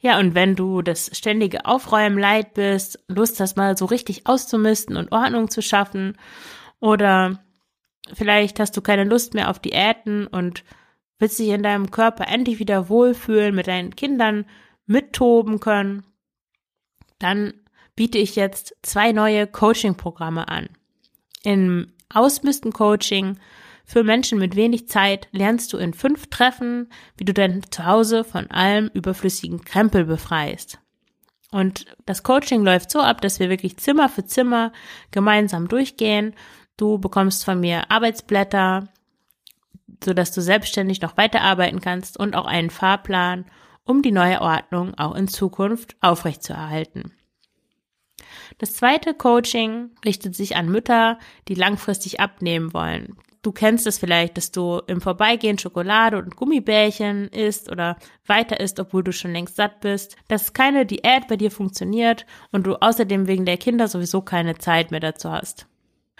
Ja, 0.00 0.18
und 0.18 0.34
wenn 0.34 0.54
du 0.54 0.80
das 0.82 1.10
ständige 1.12 1.66
Aufräumen 1.66 2.18
leid 2.18 2.54
bist, 2.54 3.00
Lust 3.08 3.40
hast 3.40 3.56
mal 3.56 3.76
so 3.76 3.84
richtig 3.84 4.26
auszumisten 4.26 4.96
und 4.96 5.10
Ordnung 5.10 5.50
zu 5.50 5.60
schaffen, 5.60 6.16
oder 6.80 7.42
vielleicht 8.12 8.60
hast 8.60 8.76
du 8.76 8.80
keine 8.80 9.04
Lust 9.04 9.34
mehr 9.34 9.50
auf 9.50 9.58
Diäten 9.58 10.28
und 10.28 10.62
willst 11.18 11.38
dich 11.40 11.48
in 11.48 11.64
deinem 11.64 11.90
Körper 11.90 12.28
endlich 12.28 12.60
wieder 12.60 12.88
wohlfühlen, 12.88 13.54
mit 13.54 13.66
deinen 13.66 13.96
Kindern 13.96 14.46
mittoben 14.86 15.58
können, 15.58 16.04
dann 17.18 17.54
biete 17.98 18.18
ich 18.18 18.36
jetzt 18.36 18.76
zwei 18.82 19.10
neue 19.10 19.48
Coaching-Programme 19.48 20.46
an. 20.46 20.68
Im 21.42 21.94
Ausmisten-Coaching 22.14 23.40
für 23.84 24.04
Menschen 24.04 24.38
mit 24.38 24.54
wenig 24.54 24.86
Zeit 24.86 25.26
lernst 25.32 25.72
du 25.72 25.78
in 25.78 25.92
fünf 25.92 26.28
Treffen, 26.28 26.90
wie 27.16 27.24
du 27.24 27.34
dein 27.34 27.64
Zuhause 27.72 28.22
von 28.22 28.52
allem 28.52 28.88
überflüssigen 28.94 29.64
Krempel 29.64 30.04
befreist. 30.04 30.78
Und 31.50 31.86
das 32.06 32.22
Coaching 32.22 32.62
läuft 32.62 32.92
so 32.92 33.00
ab, 33.00 33.20
dass 33.20 33.40
wir 33.40 33.50
wirklich 33.50 33.78
Zimmer 33.78 34.08
für 34.08 34.24
Zimmer 34.24 34.72
gemeinsam 35.10 35.66
durchgehen. 35.66 36.36
Du 36.76 36.98
bekommst 36.98 37.44
von 37.44 37.58
mir 37.58 37.90
Arbeitsblätter, 37.90 38.86
so 40.04 40.14
dass 40.14 40.30
du 40.30 40.40
selbstständig 40.40 41.00
noch 41.00 41.16
weiterarbeiten 41.16 41.80
kannst 41.80 42.16
und 42.16 42.36
auch 42.36 42.46
einen 42.46 42.70
Fahrplan, 42.70 43.46
um 43.82 44.02
die 44.02 44.12
neue 44.12 44.40
Ordnung 44.40 44.94
auch 44.96 45.16
in 45.16 45.26
Zukunft 45.26 45.96
aufrechtzuerhalten. 46.00 47.17
Das 48.58 48.74
zweite 48.74 49.14
Coaching 49.14 49.90
richtet 50.04 50.34
sich 50.34 50.56
an 50.56 50.68
Mütter, 50.68 51.18
die 51.48 51.54
langfristig 51.54 52.20
abnehmen 52.20 52.72
wollen. 52.72 53.16
Du 53.42 53.52
kennst 53.52 53.86
es 53.86 53.98
vielleicht, 53.98 54.36
dass 54.36 54.50
du 54.50 54.80
im 54.88 55.00
Vorbeigehen 55.00 55.58
Schokolade 55.58 56.18
und 56.18 56.34
Gummibärchen 56.34 57.28
isst 57.28 57.70
oder 57.70 57.96
weiter 58.26 58.58
isst, 58.58 58.80
obwohl 58.80 59.04
du 59.04 59.12
schon 59.12 59.32
längst 59.32 59.56
satt 59.56 59.80
bist, 59.80 60.16
dass 60.26 60.52
keine 60.52 60.86
Diät 60.86 61.28
bei 61.28 61.36
dir 61.36 61.50
funktioniert 61.50 62.26
und 62.50 62.66
du 62.66 62.74
außerdem 62.82 63.28
wegen 63.28 63.46
der 63.46 63.56
Kinder 63.56 63.86
sowieso 63.86 64.22
keine 64.22 64.58
Zeit 64.58 64.90
mehr 64.90 65.00
dazu 65.00 65.30
hast. 65.30 65.66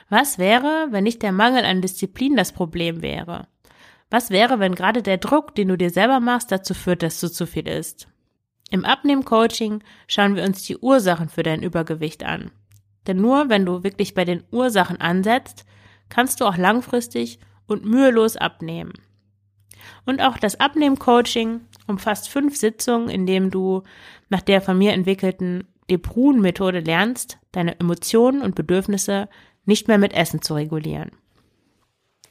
Was 0.09 0.39
wäre, 0.39 0.89
wenn 0.91 1.05
nicht 1.05 1.23
der 1.23 1.33
Mangel 1.33 1.65
an 1.65 1.83
Disziplin 1.83 2.37
das 2.37 2.53
Problem 2.53 3.03
wäre? 3.03 3.49
Was 4.11 4.31
wäre, 4.31 4.59
wenn 4.59 4.75
gerade 4.75 5.03
der 5.03 5.19
Druck, 5.19 5.55
den 5.55 5.69
du 5.69 5.77
dir 5.77 5.91
selber 5.91 6.21
machst, 6.21 6.51
dazu 6.51 6.73
führt, 6.73 7.03
dass 7.03 7.21
du 7.21 7.29
zu 7.29 7.47
viel 7.47 7.69
isst? 7.69 8.09
Im 8.71 8.85
Abnehmen-Coaching 8.85 9.83
schauen 10.07 10.37
wir 10.37 10.45
uns 10.45 10.63
die 10.63 10.77
Ursachen 10.77 11.29
für 11.29 11.43
dein 11.43 11.63
Übergewicht 11.63 12.25
an. 12.25 12.51
Denn 13.07 13.17
nur 13.17 13.49
wenn 13.49 13.65
du 13.65 13.83
wirklich 13.83 14.15
bei 14.15 14.25
den 14.25 14.45
Ursachen 14.51 15.01
ansetzt, 15.01 15.65
kannst 16.09 16.41
du 16.41 16.45
auch 16.45 16.57
langfristig 16.57 17.39
und 17.67 17.85
mühelos 17.85 18.37
abnehmen. 18.37 18.93
Und 20.05 20.21
auch 20.21 20.37
das 20.39 20.61
Abnehmen-Coaching 20.61 21.61
umfasst 21.87 22.29
fünf 22.29 22.57
Sitzungen, 22.57 23.09
in 23.09 23.27
denen 23.27 23.51
du 23.51 23.83
nach 24.29 24.43
der 24.43 24.61
von 24.61 24.77
mir 24.77 24.93
entwickelten 24.93 25.67
Deprun-Methode 25.91 26.81
lernst, 26.81 27.39
deine 27.53 27.81
Emotionen 27.81 28.43
und 28.43 28.55
Bedürfnisse 28.55 29.29
nicht 29.65 29.89
mehr 29.89 29.99
mit 29.99 30.13
Essen 30.13 30.43
zu 30.43 30.55
regulieren. 30.55 31.11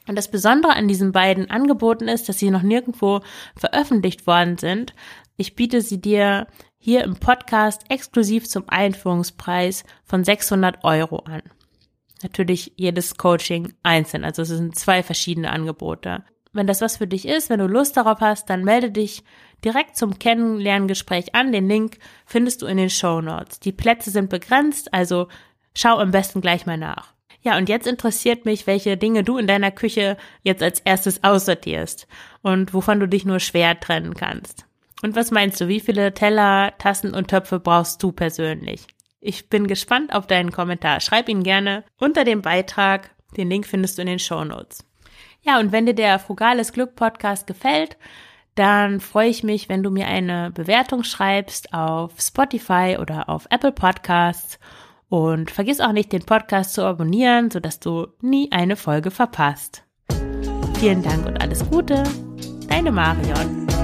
Und 0.06 0.16
das 0.16 0.30
Besondere 0.30 0.74
an 0.74 0.88
diesen 0.88 1.12
beiden 1.12 1.50
Angeboten 1.50 2.08
ist, 2.08 2.28
dass 2.28 2.38
sie 2.38 2.50
noch 2.50 2.62
nirgendwo 2.62 3.20
veröffentlicht 3.56 4.26
worden 4.26 4.56
sind. 4.56 4.94
Ich 5.40 5.54
biete 5.54 5.82
sie 5.82 6.00
dir 6.00 6.48
hier 6.78 7.04
im 7.04 7.14
Podcast 7.14 7.84
exklusiv 7.90 8.48
zum 8.48 8.64
Einführungspreis 8.66 9.84
von 10.02 10.24
600 10.24 10.82
Euro 10.82 11.18
an. 11.18 11.42
Natürlich 12.24 12.72
jedes 12.74 13.16
Coaching 13.16 13.72
einzeln, 13.84 14.24
also 14.24 14.42
es 14.42 14.48
sind 14.48 14.74
zwei 14.76 15.04
verschiedene 15.04 15.52
Angebote. 15.52 16.24
Wenn 16.52 16.66
das 16.66 16.80
was 16.80 16.96
für 16.96 17.06
dich 17.06 17.28
ist, 17.28 17.50
wenn 17.50 17.60
du 17.60 17.68
Lust 17.68 17.96
darauf 17.96 18.18
hast, 18.20 18.50
dann 18.50 18.64
melde 18.64 18.90
dich 18.90 19.22
direkt 19.64 19.96
zum 19.96 20.18
Kennenlerngespräch 20.18 21.36
an. 21.36 21.52
Den 21.52 21.68
Link 21.68 21.98
findest 22.26 22.62
du 22.62 22.66
in 22.66 22.76
den 22.76 22.90
Show 22.90 23.20
Notes. 23.20 23.60
Die 23.60 23.70
Plätze 23.70 24.10
sind 24.10 24.30
begrenzt, 24.30 24.92
also 24.92 25.28
schau 25.72 25.98
am 25.98 26.10
besten 26.10 26.40
gleich 26.40 26.66
mal 26.66 26.78
nach. 26.78 27.14
Ja, 27.42 27.56
und 27.56 27.68
jetzt 27.68 27.86
interessiert 27.86 28.44
mich, 28.44 28.66
welche 28.66 28.96
Dinge 28.96 29.22
du 29.22 29.38
in 29.38 29.46
deiner 29.46 29.70
Küche 29.70 30.16
jetzt 30.42 30.64
als 30.64 30.80
erstes 30.80 31.22
aussortierst 31.22 32.08
und 32.42 32.74
wovon 32.74 32.98
du 32.98 33.06
dich 33.06 33.24
nur 33.24 33.38
schwer 33.38 33.78
trennen 33.78 34.14
kannst. 34.14 34.67
Und 35.02 35.14
was 35.14 35.30
meinst 35.30 35.60
du, 35.60 35.68
wie 35.68 35.80
viele 35.80 36.12
Teller, 36.12 36.72
Tassen 36.78 37.14
und 37.14 37.28
Töpfe 37.28 37.60
brauchst 37.60 38.02
du 38.02 38.12
persönlich? 38.12 38.86
Ich 39.20 39.48
bin 39.48 39.66
gespannt 39.66 40.14
auf 40.14 40.26
deinen 40.26 40.52
Kommentar. 40.52 41.00
Schreib 41.00 41.28
ihn 41.28 41.42
gerne 41.42 41.84
unter 41.98 42.24
dem 42.24 42.42
Beitrag. 42.42 43.10
Den 43.36 43.50
Link 43.50 43.66
findest 43.66 43.98
du 43.98 44.02
in 44.02 44.08
den 44.08 44.18
Show 44.18 44.44
Notes. 44.44 44.84
Ja, 45.42 45.58
und 45.60 45.72
wenn 45.72 45.86
dir 45.86 45.94
der 45.94 46.18
Frugales 46.18 46.72
Glück 46.72 46.96
Podcast 46.96 47.46
gefällt, 47.46 47.96
dann 48.54 49.00
freue 49.00 49.28
ich 49.28 49.44
mich, 49.44 49.68
wenn 49.68 49.82
du 49.82 49.90
mir 49.90 50.08
eine 50.08 50.50
Bewertung 50.50 51.04
schreibst 51.04 51.72
auf 51.72 52.12
Spotify 52.20 52.96
oder 53.00 53.28
auf 53.28 53.46
Apple 53.50 53.72
Podcasts. 53.72 54.58
Und 55.08 55.50
vergiss 55.50 55.80
auch 55.80 55.92
nicht, 55.92 56.12
den 56.12 56.24
Podcast 56.26 56.74
zu 56.74 56.84
abonnieren, 56.84 57.50
sodass 57.50 57.80
du 57.80 58.08
nie 58.20 58.50
eine 58.52 58.76
Folge 58.76 59.10
verpasst. 59.10 59.84
Vielen 60.78 61.02
Dank 61.02 61.26
und 61.26 61.40
alles 61.40 61.68
Gute. 61.70 62.02
Deine 62.68 62.92
Marion. 62.92 63.77